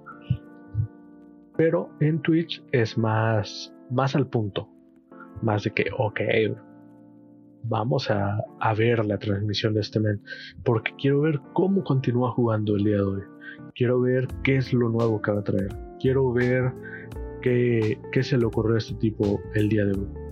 [1.60, 4.66] Pero en Twitch es más, más al punto,
[5.42, 6.18] más de que, ok,
[7.64, 10.22] vamos a, a ver la transmisión de este men,
[10.64, 13.22] porque quiero ver cómo continúa jugando el día de hoy.
[13.74, 15.76] Quiero ver qué es lo nuevo que va a traer.
[16.00, 16.72] Quiero ver
[17.42, 20.30] qué, qué se le ocurrió a este tipo el día de hoy.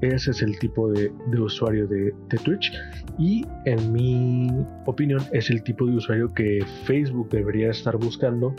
[0.00, 2.72] Ese es el tipo de, usuario de, Twitch.
[3.18, 4.48] Y en mi
[4.86, 8.54] opinión es el tipo de usuario que Facebook debería estar buscando.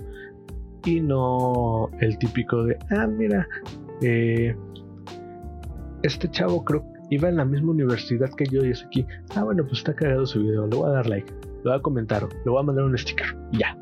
[0.86, 3.48] Y no el típico de, ah, mira,
[4.02, 4.56] eh,
[6.04, 9.06] este chavo creo que iba en la misma universidad que yo y es aquí.
[9.36, 11.82] Ah, bueno, pues está cagado su video, le voy a dar like, le voy a
[11.82, 13.28] comentar, le voy a mandar un sticker.
[13.52, 13.78] ya.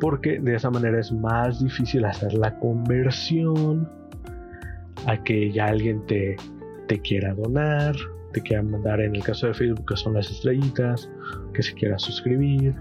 [0.00, 3.88] Porque de esa manera es más difícil hacer la conversión
[5.06, 6.36] a que ya alguien te,
[6.86, 7.96] te quiera donar,
[8.32, 11.10] te quiera mandar en el caso de Facebook que son las estrellitas,
[11.52, 12.74] que se quiera suscribir.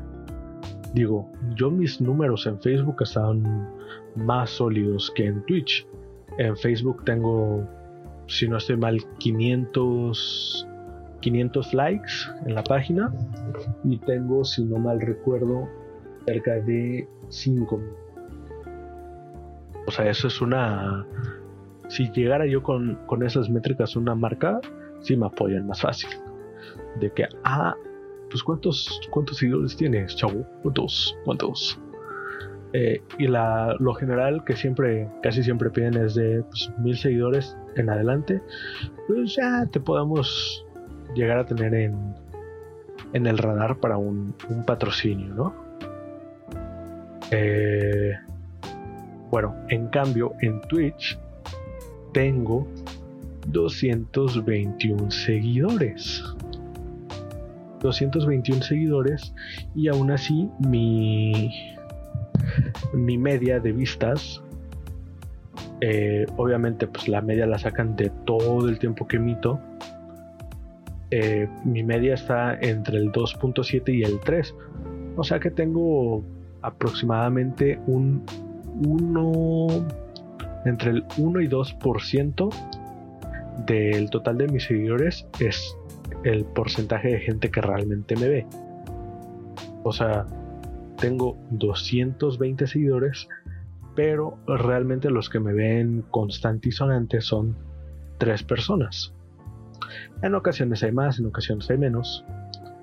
[0.93, 3.69] Digo, yo mis números en Facebook están
[4.15, 5.87] más sólidos que en Twitch.
[6.37, 7.67] En Facebook tengo,
[8.27, 10.67] si no estoy mal, 500,
[11.21, 12.11] 500 likes
[12.45, 13.13] en la página
[13.83, 15.67] y tengo, si no mal recuerdo,
[16.25, 17.81] cerca de 5.
[19.87, 21.05] O sea, eso es una
[21.87, 24.59] si llegara yo con, esas métricas una marca,
[24.99, 26.09] sí me apoyan más fácil.
[26.99, 27.75] De que, ah,
[28.29, 31.79] pues cuántos, cuántos seguidores tienes, chavo, cuántos, cuántos.
[32.73, 37.57] Eh, y la, lo general que siempre, casi siempre piden es de pues, mil seguidores
[37.75, 38.41] en adelante,
[39.07, 40.65] pues ya te podamos
[41.15, 42.15] llegar a tener en,
[43.13, 45.67] en el radar para un, un patrocinio, ¿no?
[47.31, 48.13] Eh,
[49.31, 51.17] bueno, en cambio, en Twitch
[52.13, 52.67] tengo
[53.47, 56.23] 221 seguidores.
[57.81, 59.33] 221 seguidores
[59.75, 61.51] y aún así mi,
[62.93, 64.41] mi media de vistas
[65.81, 69.59] eh, obviamente pues la media la sacan de todo el tiempo que emito.
[71.11, 74.53] Eh, mi media está entre el 2.7 y el 3
[75.15, 76.21] o sea que tengo
[76.61, 78.25] aproximadamente un
[78.85, 79.67] 1
[80.65, 82.49] entre el 1 y 2%
[83.65, 85.76] del total de mis seguidores es
[86.23, 88.47] el porcentaje de gente que realmente me ve.
[89.83, 90.25] O sea,
[90.97, 93.27] tengo 220 seguidores,
[93.95, 97.55] pero realmente los que me ven constante y sonante son
[98.17, 99.13] 3 personas.
[100.21, 102.25] En ocasiones hay más, en ocasiones hay menos,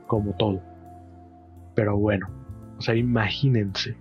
[0.06, 0.60] como todo.
[1.74, 2.28] Pero bueno,
[2.78, 3.96] o sea, imagínense.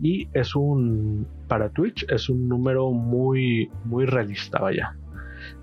[0.00, 4.96] Y es un, para Twitch, es un número muy, muy realista, vaya.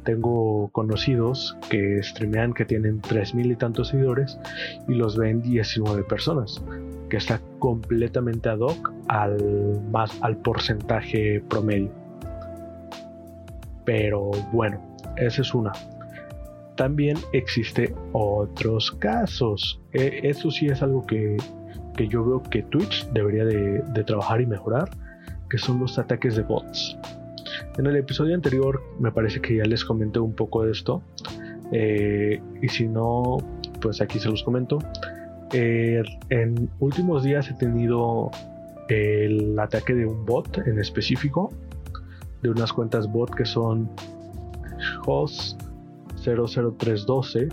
[0.03, 4.39] Tengo conocidos que streamean que tienen 3.000 y tantos seguidores
[4.87, 6.63] y los ven 19 personas,
[7.09, 9.79] que está completamente ad hoc al,
[10.21, 11.91] al porcentaje promedio.
[13.85, 14.81] Pero bueno,
[15.17, 15.71] esa es una.
[16.75, 19.81] También existe otros casos.
[19.93, 21.37] E, eso sí es algo que,
[21.95, 24.89] que, yo veo que Twitch debería de, de trabajar y mejorar,
[25.49, 26.97] que son los ataques de bots.
[27.77, 31.01] En el episodio anterior me parece que ya les comenté un poco de esto.
[31.71, 33.37] Eh, y si no,
[33.81, 34.79] pues aquí se los comento.
[35.53, 38.31] Eh, en últimos días he tenido
[38.89, 41.51] el ataque de un bot en específico.
[42.41, 43.89] De unas cuentas bot que son
[45.05, 45.61] host
[46.23, 47.49] 00312.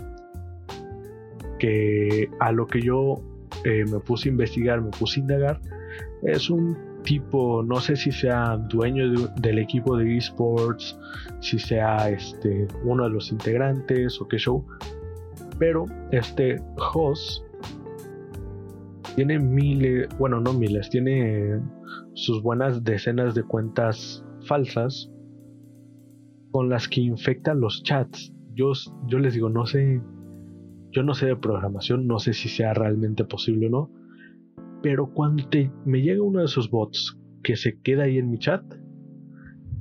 [1.59, 3.21] Que a lo que yo
[3.65, 5.59] eh, me puse a investigar, me puse a indagar,
[6.23, 6.77] es un
[7.09, 10.95] tipo, no sé si sea dueño del equipo de esports,
[11.39, 14.63] si sea este, uno de los integrantes o qué show,
[15.57, 16.61] pero este
[16.93, 17.43] host
[19.15, 21.59] tiene miles, bueno, no miles, tiene
[22.13, 25.09] sus buenas decenas de cuentas falsas
[26.51, 28.31] con las que infecta los chats.
[28.53, 28.73] Yo,
[29.07, 29.99] yo les digo, no sé,
[30.91, 33.91] yo no sé de programación, no sé si sea realmente posible o no,
[34.81, 35.43] pero cuando
[35.85, 38.63] me llega uno de esos bots que se queda ahí en mi chat,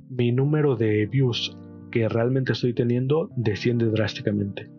[0.08, 1.56] mi número de views
[1.90, 4.70] que realmente estoy teniendo desciende drásticamente.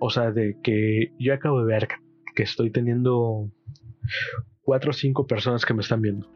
[0.00, 1.88] O sea, de que yo acabo de ver
[2.34, 3.50] que estoy teniendo
[4.62, 6.28] 4 o 5 personas que me están viendo.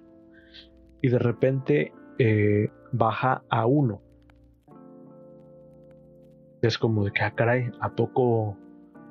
[1.00, 4.02] Y de repente eh, baja a 1.
[6.62, 8.56] Es como de que, ah, caray, ¿a poco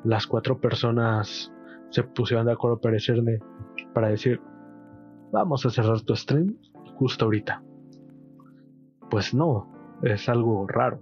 [0.03, 1.51] las 4 personas
[1.89, 3.39] se pusieron de acuerdo para decirme,
[3.93, 4.39] para decir,
[5.31, 6.55] vamos a cerrar tu stream
[6.95, 7.63] justo ahorita.
[9.09, 9.67] Pues no,
[10.03, 11.01] es algo raro.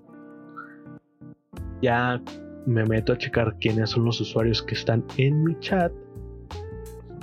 [1.81, 2.21] Ya
[2.65, 5.91] me meto a checar quiénes son los usuarios que están en mi chat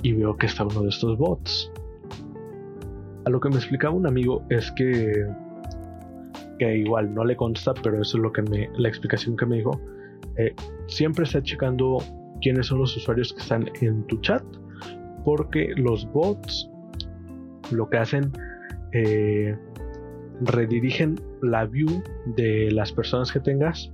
[0.03, 1.71] y veo que está uno de estos bots.
[3.25, 5.27] A lo que me explicaba un amigo es que
[6.57, 9.57] que igual no le consta, pero eso es lo que me la explicación que me
[9.57, 9.79] dijo.
[10.37, 10.55] Eh,
[10.87, 11.97] siempre está checando
[12.41, 14.43] quiénes son los usuarios que están en tu chat
[15.27, 16.69] porque los bots
[17.71, 18.31] lo que hacen
[18.93, 19.57] eh,
[20.39, 22.01] redirigen la view
[22.37, 23.91] de las personas que tengas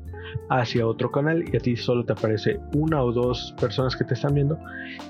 [0.51, 4.13] hacia otro canal y a ti solo te aparece una o dos personas que te
[4.13, 4.59] están viendo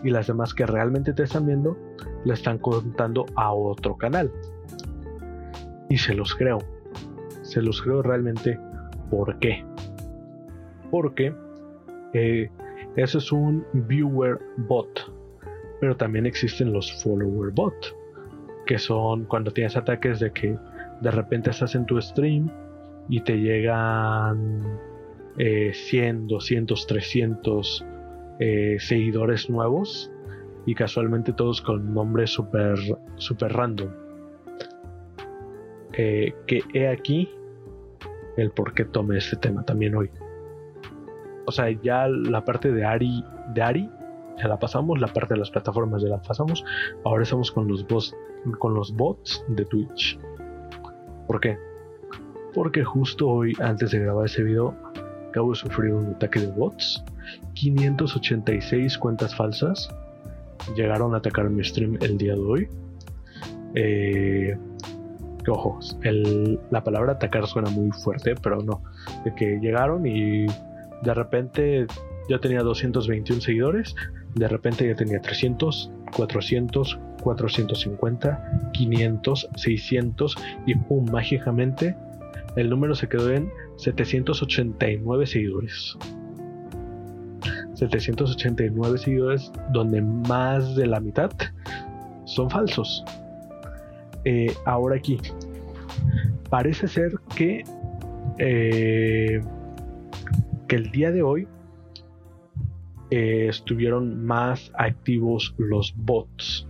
[0.01, 1.77] y las demás que realmente te están viendo
[2.23, 4.31] le están contando a otro canal.
[5.89, 6.59] Y se los creo
[7.41, 8.57] se los creo realmente.
[9.09, 9.65] ¿por qué?
[10.89, 11.35] porque
[12.13, 12.49] eh,
[12.95, 15.22] eso es un viewer bot
[15.83, 17.75] pero también existen los follower bot,
[18.65, 20.57] que son cuando tienes ataques de que
[21.01, 22.49] de repente estás en tu stream
[23.09, 24.79] y te llegan
[25.37, 27.85] 100, 200, 300
[28.77, 30.09] seguidores nuevos
[30.65, 32.79] y casualmente todos con nombres super,
[33.17, 33.89] super random.
[35.97, 37.29] Eh, que he aquí
[38.37, 40.09] el por qué tomé este tema también hoy.
[41.45, 43.21] O sea, ya la parte de Ari,
[43.53, 43.89] de Ari
[44.37, 46.63] ya la pasamos, la parte de las plataformas ya la pasamos,
[47.03, 48.15] ahora estamos con los bots,
[48.59, 50.19] con los bots de Twitch.
[51.27, 51.57] ¿Por qué?
[52.53, 54.75] Porque justo hoy, antes de grabar ese video,
[55.29, 57.03] acabo de sufrir un ataque de bots.
[57.53, 59.89] 586 cuentas falsas
[60.75, 62.67] llegaron a atacar mi stream el día de hoy.
[63.75, 64.57] Eh,
[65.47, 65.79] ojo,
[66.69, 68.83] la palabra atacar suena muy fuerte, pero no.
[69.25, 71.87] De que llegaron y de repente
[72.29, 73.95] yo tenía 221 seguidores,
[74.35, 81.95] de repente ya tenía 300, 400, 450, 500, 600 y pum, mágicamente
[82.55, 85.97] el número se quedó en 789 seguidores.
[87.73, 91.31] 789 seguidores donde más de la mitad
[92.25, 93.03] son falsos.
[94.25, 95.19] Eh, ahora aquí,
[96.49, 97.63] parece ser que,
[98.37, 99.41] eh,
[100.67, 101.47] que el día de hoy
[103.09, 106.67] eh, estuvieron más activos los bots.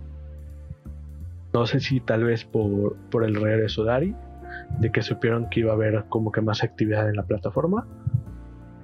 [1.52, 4.14] No sé si tal vez por, por el regreso de Ari,
[4.80, 7.86] de que supieron que iba a haber como que más actividad en la plataforma,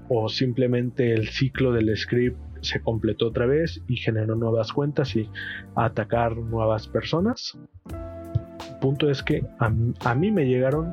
[0.09, 5.29] o simplemente el ciclo del script se completó otra vez y generó nuevas cuentas y
[5.75, 7.59] atacar nuevas personas.
[7.89, 10.93] El punto es que a, mí me llegaron,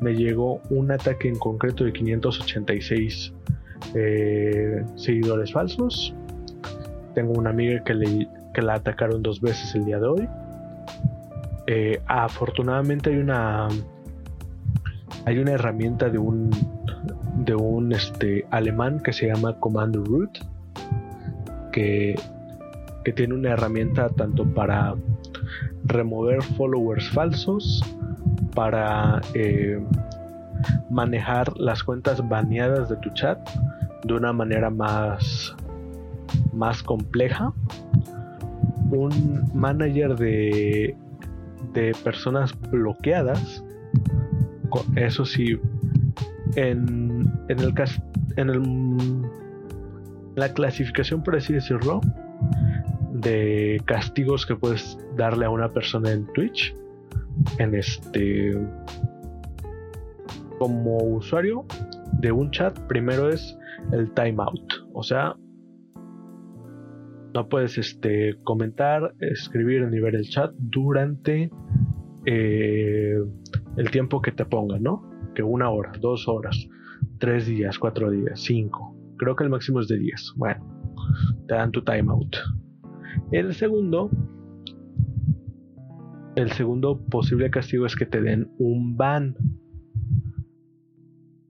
[0.00, 3.32] me llegó un ataque en concreto de 586
[3.94, 6.14] eh, seguidores falsos.
[7.14, 10.28] Tengo una amiga que, le, que la atacaron dos veces el día de hoy.
[11.66, 13.68] Eh, afortunadamente hay una
[15.24, 16.50] hay una herramienta de un
[17.38, 20.38] de un este, alemán que se llama Command Root
[21.72, 22.14] que,
[23.04, 24.94] que tiene una herramienta tanto para
[25.84, 27.82] remover followers falsos
[28.54, 29.78] para eh,
[30.90, 33.38] manejar las cuentas baneadas de tu chat
[34.04, 35.54] de una manera más
[36.52, 37.52] más compleja.
[38.90, 40.96] Un manager de
[41.72, 43.62] de personas bloqueadas
[44.96, 45.58] eso sí
[46.56, 47.74] en, en el
[48.36, 49.22] en el
[50.34, 52.00] la clasificación por así decirlo
[53.12, 56.74] de castigos que puedes darle a una persona en Twitch
[57.58, 58.58] en este
[60.58, 61.64] como usuario
[62.20, 63.56] de un chat primero es
[63.92, 65.36] el timeout o sea
[67.34, 71.50] no puedes este comentar escribir ni ver el chat durante
[72.24, 73.18] eh,
[73.76, 76.66] el tiempo que te ponga no que una hora, dos horas,
[77.18, 78.96] tres días, cuatro días, cinco.
[79.18, 80.32] Creo que el máximo es de diez.
[80.34, 80.66] Bueno,
[81.46, 82.36] te dan tu timeout.
[83.30, 84.10] El segundo,
[86.34, 89.36] el segundo posible castigo es que te den un ban.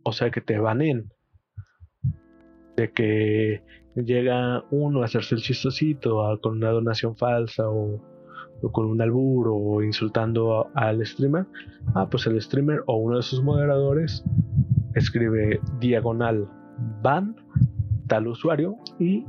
[0.08, 1.12] O sea, que te banen.
[2.76, 3.62] De que
[3.96, 8.00] llega uno a hacerse el chistosito con una donación falsa o
[8.72, 11.46] con un albur o insultando al streamer,
[11.94, 14.24] ah, pues el streamer o uno de sus moderadores
[14.94, 16.48] escribe diagonal
[17.02, 17.34] ban
[18.06, 19.26] tal usuario y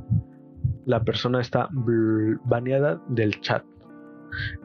[0.85, 1.69] la persona está
[2.45, 3.63] baneada del chat.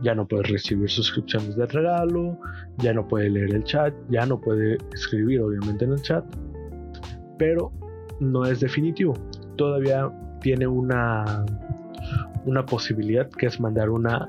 [0.02, 2.38] Ya no puede recibir suscripciones de regalo,
[2.78, 6.24] ya no puede leer el chat, ya no puede escribir obviamente en el chat,
[7.38, 7.72] pero
[8.20, 9.14] no es definitivo.
[9.56, 10.10] Todavía
[10.40, 11.44] tiene una
[12.44, 14.28] una posibilidad que es mandar una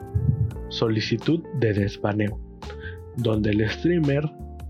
[0.69, 2.39] solicitud de desbaneo,
[3.17, 4.29] donde el streamer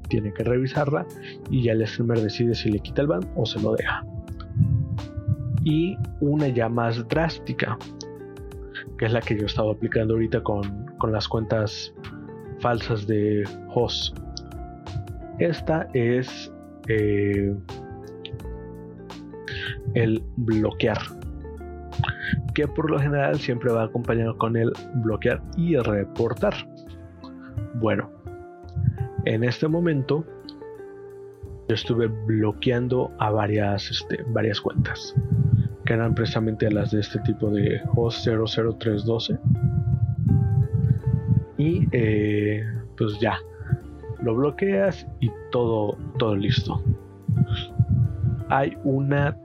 [0.09, 1.05] tiene que revisarla
[1.49, 4.05] y ya el streamer decide si le quita el ban o se lo deja.
[5.63, 7.77] Y una ya más drástica,
[9.03, 11.93] que es la que yo estaba aplicando ahorita con, las cuentas
[12.59, 13.43] falsas de
[13.75, 14.17] host.
[15.39, 16.49] Esta es
[16.87, 17.53] eh,
[19.95, 20.97] el bloquear
[22.55, 24.71] que por lo general siempre va acompañado con el
[25.03, 26.53] bloquear y reportar.
[27.81, 28.09] Bueno,
[29.25, 30.25] en este momento
[31.67, 35.13] yo estuve bloqueando a varias, este, varias cuentas
[35.85, 39.37] que eran precisamente las de este tipo de host 00312
[41.57, 42.63] y eh,
[42.97, 43.37] pues ya
[44.21, 46.81] lo bloqueas y todo todo listo
[48.49, 49.37] hay una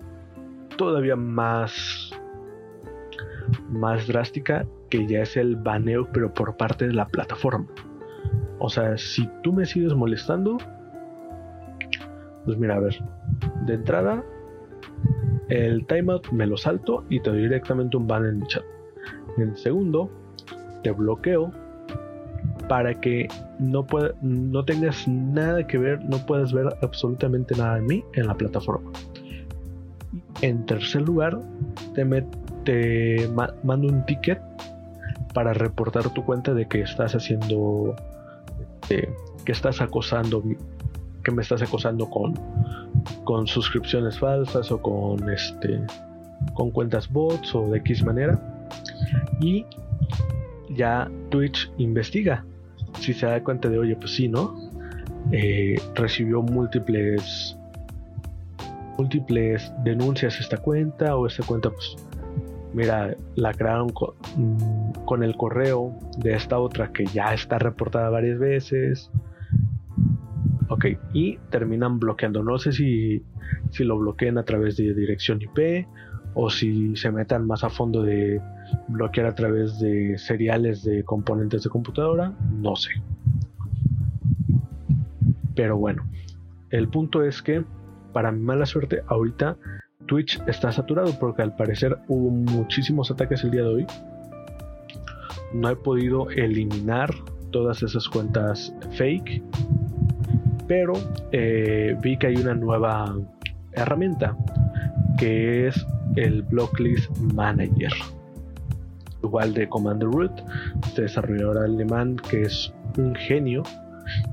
[0.77, 2.11] todavía más
[3.71, 7.67] más drástica que ya es el baneo pero por parte de la plataforma.
[8.59, 10.59] O sea, si tú me sigues molestando,
[12.45, 12.99] pues mira, a ver,
[13.67, 14.25] de entrada,
[15.49, 18.65] el timeout me lo salto y te doy directamente un ban en mi chat.
[19.39, 20.11] En segundo,
[20.83, 21.51] te bloqueo
[22.69, 23.29] para que
[23.59, 23.87] no,
[24.21, 28.91] no tengas nada que ver, no puedas ver absolutamente nada de mí en la plataforma.
[30.43, 31.41] En tercer lugar,
[31.95, 32.05] te,
[33.65, 34.41] mando un ticket
[35.33, 37.95] para reportar tu cuenta de que estás haciendo
[38.83, 39.09] este,
[39.45, 40.43] que estás acosando
[41.25, 42.35] que me estás acosando con
[43.25, 45.81] con suscripciones falsas o con este
[46.55, 48.41] con cuentas bots o de X manera
[49.41, 49.65] y
[50.71, 52.45] ya Twitch investiga
[53.01, 54.55] si se da cuenta de oye pues sí no
[55.33, 57.57] eh, recibió múltiples
[58.99, 61.97] múltiples denuncias esta cuenta o esta cuenta pues
[62.73, 68.39] mira, la crearon mm, con, el correo de esta otra que ya está reportada varias
[68.39, 69.11] veces.
[70.69, 72.43] Ok, y terminan bloqueando.
[72.43, 73.23] No sé si,
[73.71, 75.87] si lo bloquean a través de dirección IP
[76.35, 78.41] o si se metan más a fondo de
[78.89, 82.91] bloquear a través de seriales de componentes de computadora, no sé.
[85.55, 86.05] Pero bueno,
[86.71, 87.65] el punto es que
[88.13, 89.57] para mi mala suerte ahorita
[90.07, 93.87] Twitch está saturado porque al parecer hubo muchísimos ataques el día de hoy.
[95.53, 97.11] No he podido eliminar
[97.51, 99.43] todas esas cuentas fake,
[100.69, 100.93] pero
[101.33, 103.17] eh, vi que hay una nueva
[103.73, 104.37] herramienta
[105.19, 107.93] que es el Blocklist Manager.
[109.25, 110.33] Igual de Commander Root,
[110.87, 113.65] este desarrollador alemán que es un genio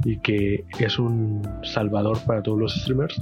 [0.03, 3.19] y que es un salvador para todos los streamers,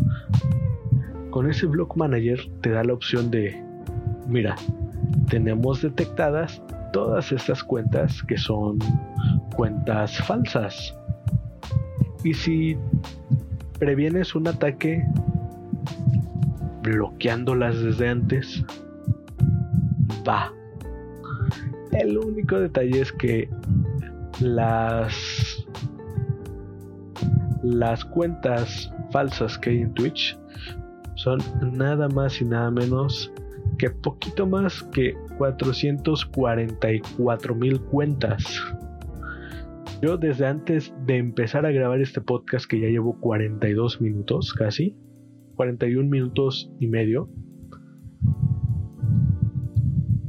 [1.33, 3.59] con ese Block Manager te da la opción de,
[4.27, 4.55] mira,
[5.29, 6.61] tenemos detectadas
[6.91, 8.77] todas estas cuentas que son
[9.55, 10.95] cuentas falsas.
[12.23, 12.77] Y si
[13.79, 15.05] previenes un ataque
[16.81, 18.63] bloqueándolas desde antes,
[20.27, 20.51] va.
[21.91, 23.49] El único detalle es que
[24.39, 25.13] las
[27.63, 30.37] las cuentas falsas que hay en Twitch
[31.15, 31.39] son
[31.71, 33.31] nada más y nada menos
[33.77, 38.61] que poquito más que 444 mil cuentas.
[40.03, 44.97] Yo desde antes de empezar a grabar este podcast que ya llevo 42 minutos casi,
[45.55, 47.29] 41 minutos y medio,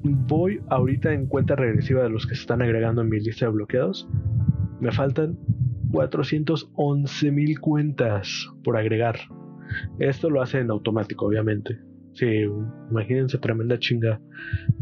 [0.04, 3.50] voy ahorita en cuenta regresiva de los que se están agregando en mi lista de
[3.50, 4.08] bloqueados.
[4.78, 5.40] Me faltan
[5.90, 9.16] 411 mil cuentas por agregar.
[9.98, 11.80] Esto lo hace en automático, obviamente.
[12.12, 12.44] Sí,
[12.92, 14.20] imagínense tremenda chinga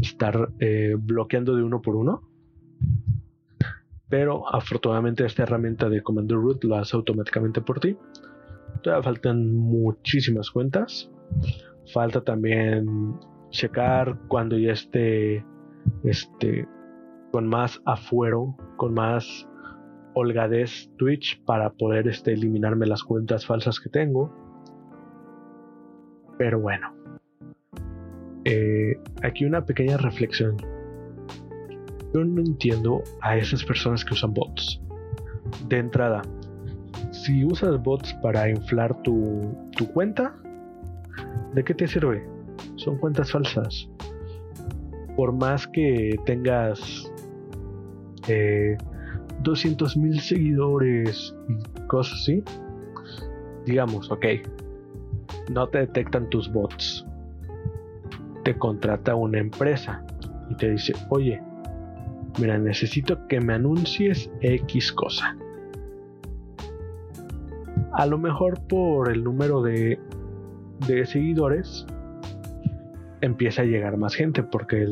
[0.03, 2.29] estar eh, bloqueando de uno por uno.
[4.13, 7.97] Pero afortunadamente esta herramienta de Commander Root lo hace automáticamente por ti.
[8.83, 11.11] Todavía faltan muchísimas cuentas.
[11.95, 15.43] Falta también checar cuando ya esté
[16.05, 16.69] este,
[17.33, 19.49] con más afuero, con más
[20.13, 24.31] holgadez Twitch para poder este, eliminarme las cuentas falsas que tengo.
[26.37, 26.95] Pero bueno,
[28.45, 30.59] eh, aquí una pequeña reflexión.
[32.13, 34.81] Yo no entiendo a esas personas que usan bots.
[35.69, 36.23] De entrada,
[37.11, 40.35] si usas bots para inflar tu, tu cuenta,
[41.55, 42.27] ¿de qué te sirve?
[42.77, 43.89] Son cuentas falsas.
[45.17, 47.11] Por más que tengas
[48.29, 48.77] eh,
[49.43, 52.43] 200 mil seguidores y cosas así,
[53.67, 54.27] digamos, ok,
[55.51, 57.07] no te detectan tus bots.
[58.45, 60.05] Te contrata una empresa
[60.51, 61.41] y te dice, oye,
[62.39, 65.37] mira, necesito que me anuncies X cosa.
[67.93, 69.99] A lo mejor por el número de,
[70.87, 71.87] de seguidores
[73.21, 74.89] empieza a llegar más gente porque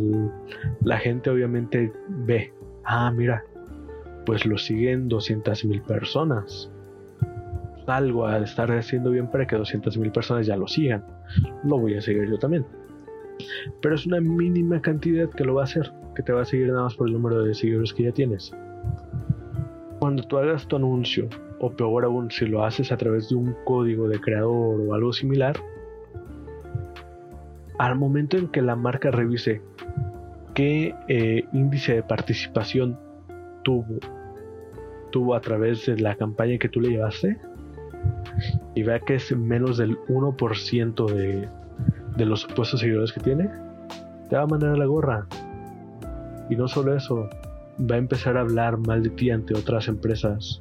[0.83, 2.53] la gente obviamente ve,
[2.85, 3.43] ah, mira,
[4.27, 6.71] pues lo siguen 200 mil personas
[7.91, 11.05] algo a estar haciendo bien para que 200.000 personas ya lo sigan.
[11.65, 12.65] Lo voy a seguir yo también.
[13.81, 16.69] Pero es una mínima cantidad que lo va a hacer, que te va a seguir
[16.69, 18.53] nada más por el número de seguidores que ya tienes.
[19.99, 21.29] Cuando tú hagas tu anuncio,
[21.61, 25.13] o peor aún, si lo haces a través de un código de creador o algo
[25.13, 25.57] similar,
[27.79, 29.63] al momento en que la marca revise
[30.55, 32.99] qué eh, índice de participación
[33.63, 33.99] tuvo,
[35.11, 37.39] tuvo a través de la campaña que tú le llevaste,
[38.75, 41.49] y vea que es menos del 1% de,
[42.21, 43.49] de los supuestos seguidores que tiene,
[44.29, 45.27] te va a mandar a la gorra.
[46.51, 47.31] Y no solo eso,
[47.91, 50.59] va a empezar a hablar mal de ti ante otras empresas.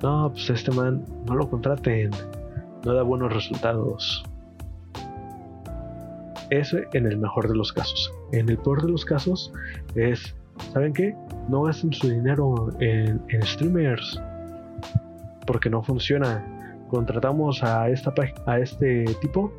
[0.00, 2.12] No, pues este man no lo contraten,
[2.84, 4.24] no da buenos resultados.
[6.50, 8.12] Eso en el mejor de los casos.
[8.30, 9.52] En el peor de los casos
[9.96, 10.36] es,
[10.72, 11.16] ¿saben qué?
[11.48, 14.20] No gasten su dinero en, en streamers
[15.46, 16.44] porque no funciona.
[16.90, 18.14] Contratamos a, esta,
[18.46, 19.52] a este tipo,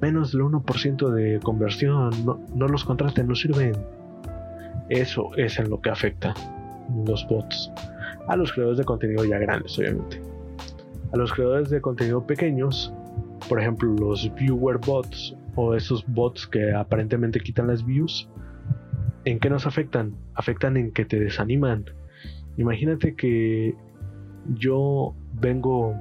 [0.00, 3.74] menos del 1% de conversión, no, no los contraten, no sirven.
[4.88, 6.34] Eso es en lo que afecta
[7.06, 7.72] los bots.
[8.28, 10.20] A los creadores de contenido ya grandes, obviamente.
[11.12, 12.92] A los creadores de contenido pequeños,
[13.48, 18.28] por ejemplo, los viewer bots o esos bots que aparentemente quitan las views,
[19.24, 20.14] ¿en qué nos afectan?
[20.34, 21.84] Afectan en que te desaniman.
[22.56, 23.74] Imagínate que
[24.54, 25.94] yo vengo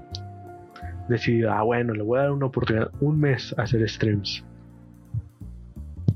[1.10, 4.44] decidido, ah, bueno, le voy a dar una oportunidad, un mes a hacer streams.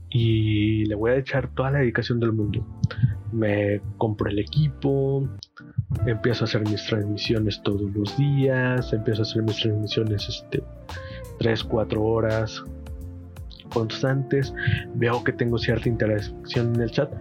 [0.09, 2.65] Y le voy a echar toda la dedicación del mundo.
[3.31, 5.29] Me compro el equipo,
[6.05, 10.63] empiezo a hacer mis transmisiones todos los días, empiezo a hacer mis transmisiones este
[11.37, 12.63] 3, 4 horas
[13.69, 14.53] constantes,
[14.95, 17.11] veo que tengo cierta interacción en el chat,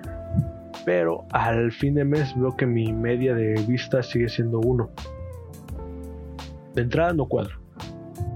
[0.85, 4.91] pero al fin de mes veo que mi media de vista sigue siendo uno.
[6.79, 7.57] De entrada no cuadro.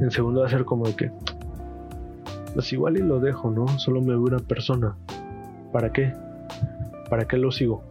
[0.01, 1.13] En segundo va a ser como de que,
[2.55, 3.69] pues igual y lo dejo, ¿no?
[3.79, 4.97] Solo me ve una persona.
[5.73, 6.13] ¿Para qué?
[7.09, 7.85] ¿Para qué lo sigo?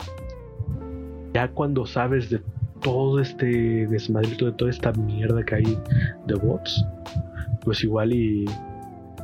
[1.34, 2.42] Ya cuando sabes de
[2.82, 5.78] todo este desmadrito, de toda esta mierda que hay
[6.28, 6.86] de bots,
[7.64, 8.44] pues igual y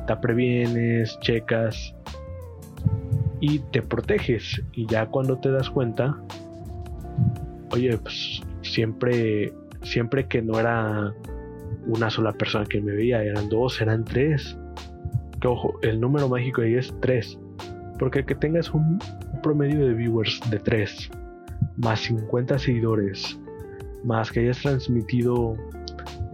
[0.06, 1.94] te previenes, checas
[3.40, 4.62] y te proteges.
[4.72, 6.16] Y ya cuando te das cuenta,
[7.70, 9.52] oye, pues siempre,
[9.82, 11.14] siempre que no era
[11.86, 14.56] una sola persona que me veía, eran dos, eran tres
[15.40, 17.38] que ojo, el número mágico ahí es 3.
[17.98, 18.98] Porque que tengas un
[19.42, 21.10] promedio de viewers de 3,
[21.76, 23.38] más 50 seguidores,
[24.04, 25.54] más que hayas transmitido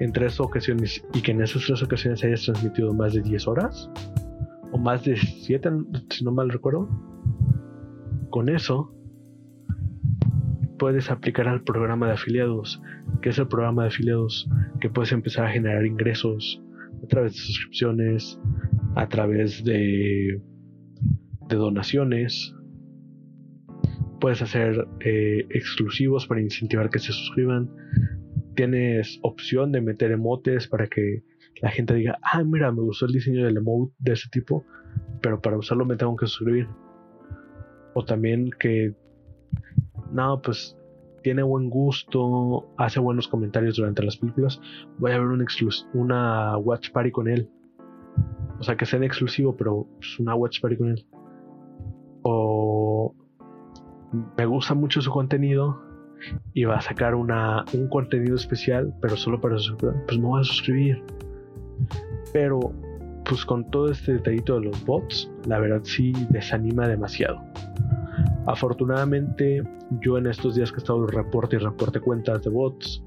[0.00, 3.90] en tres ocasiones y que en esas tres ocasiones hayas transmitido más de 10 horas,
[4.72, 5.70] o más de 7,
[6.10, 6.88] si no mal recuerdo,
[8.30, 8.92] con eso
[10.78, 12.80] puedes aplicar al programa de afiliados,
[13.22, 14.48] que es el programa de afiliados
[14.80, 16.62] que puedes empezar a generar ingresos
[17.02, 18.38] a través de suscripciones,
[18.96, 20.40] a través de,
[21.48, 22.54] donaciones.
[24.20, 27.70] Puedes hacer eh, exclusivos para incentivar que se suscriban.
[28.56, 31.22] Tienes opción de meter emotes para que
[31.60, 34.64] la gente diga, ah, mira, me gustó el diseño del emote de ese tipo,
[35.22, 36.68] pero para usarlo me tengo que suscribir.
[37.94, 38.94] O también que,
[40.14, 40.76] no, pues
[41.22, 44.60] tiene buen gusto, hace buenos comentarios durante las películas,
[44.98, 45.44] voy a ver un
[45.94, 47.50] una watch party con él.
[48.60, 51.06] O sea, que sea en exclusivo, pero es una watch party con él.
[52.22, 53.14] O
[54.36, 55.82] me gusta mucho su contenido
[56.52, 59.56] y va a sacar una, un contenido especial, pero solo para.
[59.56, 61.02] Pues me voy a suscribir.
[62.32, 62.60] Pero,
[63.24, 67.40] pues con todo este detallito de los bots, la verdad sí desanima demasiado.
[68.46, 69.62] Afortunadamente,
[70.00, 73.02] yo en estos días que he estado reporte y reporte cuentas de bots,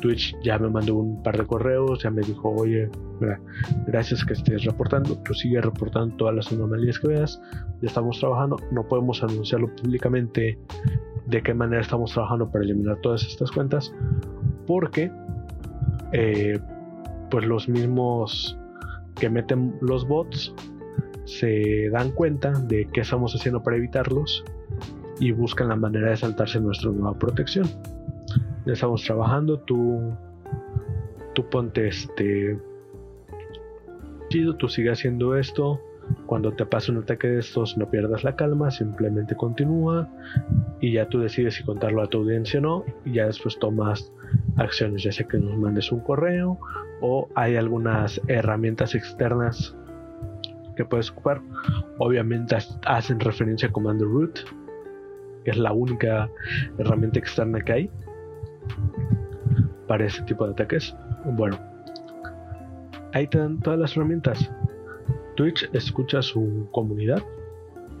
[0.00, 2.90] Twitch ya me mandó un par de correos, ya me dijo, oye,
[3.86, 7.40] gracias que estés reportando, tú sigue reportando todas las anomalías que veas,
[7.80, 10.58] ya estamos trabajando, no podemos anunciarlo públicamente
[11.26, 13.94] de qué manera estamos trabajando para eliminar todas estas cuentas,
[14.66, 15.10] porque
[16.12, 16.58] eh,
[17.30, 18.58] pues los mismos
[19.16, 20.54] que meten los bots
[21.24, 24.44] se dan cuenta de qué estamos haciendo para evitarlos
[25.20, 27.68] y buscan la manera de saltarse nuestra nueva protección
[28.72, 30.12] estamos trabajando, tú,
[31.34, 32.58] tú ponte este
[34.28, 35.80] chido, tú sigue haciendo esto.
[36.26, 40.06] Cuando te pasa un ataque de estos, no pierdas la calma, simplemente continúa
[40.80, 42.84] y ya tú decides si contarlo a tu audiencia o no.
[43.06, 44.12] Y ya después tomas
[44.56, 46.58] acciones, ya sea que nos mandes un correo
[47.00, 49.74] o hay algunas herramientas externas
[50.76, 51.40] que puedes ocupar.
[51.98, 54.40] Obviamente hacen referencia a Commander Root,
[55.44, 56.30] que es la única
[56.78, 57.90] herramienta externa que hay
[59.86, 60.96] para ese tipo de ataques.
[61.24, 61.58] Bueno,
[63.12, 64.50] ahí te dan todas las herramientas.
[65.36, 67.22] Twitch escucha su comunidad,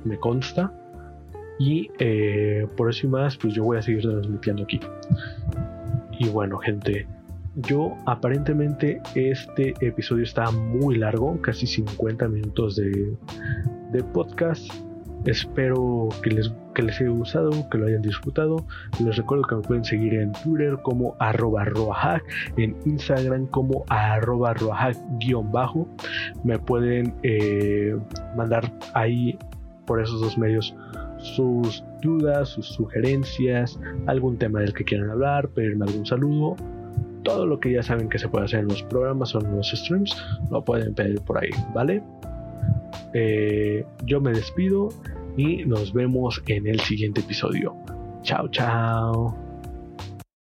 [0.04, 0.72] me consta,
[1.58, 4.80] y eh, por eso y más, pues yo voy a seguir transmitiendo aquí.
[6.18, 7.06] Y bueno, gente,
[7.56, 13.16] yo aparentemente este episodio está muy largo, casi 50 minutos de,
[13.92, 14.72] de podcast.
[15.26, 18.64] Espero que les, que les haya gustado, que lo hayan disfrutado.
[19.04, 22.22] Les recuerdo que me pueden seguir en Twitter como arroba roahack,
[22.56, 24.96] en Instagram como arroba roahack
[25.50, 25.88] bajo.
[26.42, 27.96] Me pueden eh,
[28.36, 29.38] mandar ahí
[29.86, 30.74] por esos dos medios
[31.18, 36.56] sus dudas, sus sugerencias, algún tema del que quieran hablar, pedirme algún saludo.
[37.22, 39.70] Todo lo que ya saben que se puede hacer en los programas o en los
[39.70, 40.14] streams,
[40.50, 42.02] lo pueden pedir por ahí, ¿vale?
[43.12, 44.88] Eh, yo me despido
[45.36, 47.74] y nos vemos en el siguiente episodio.
[48.22, 49.43] Chao, chao.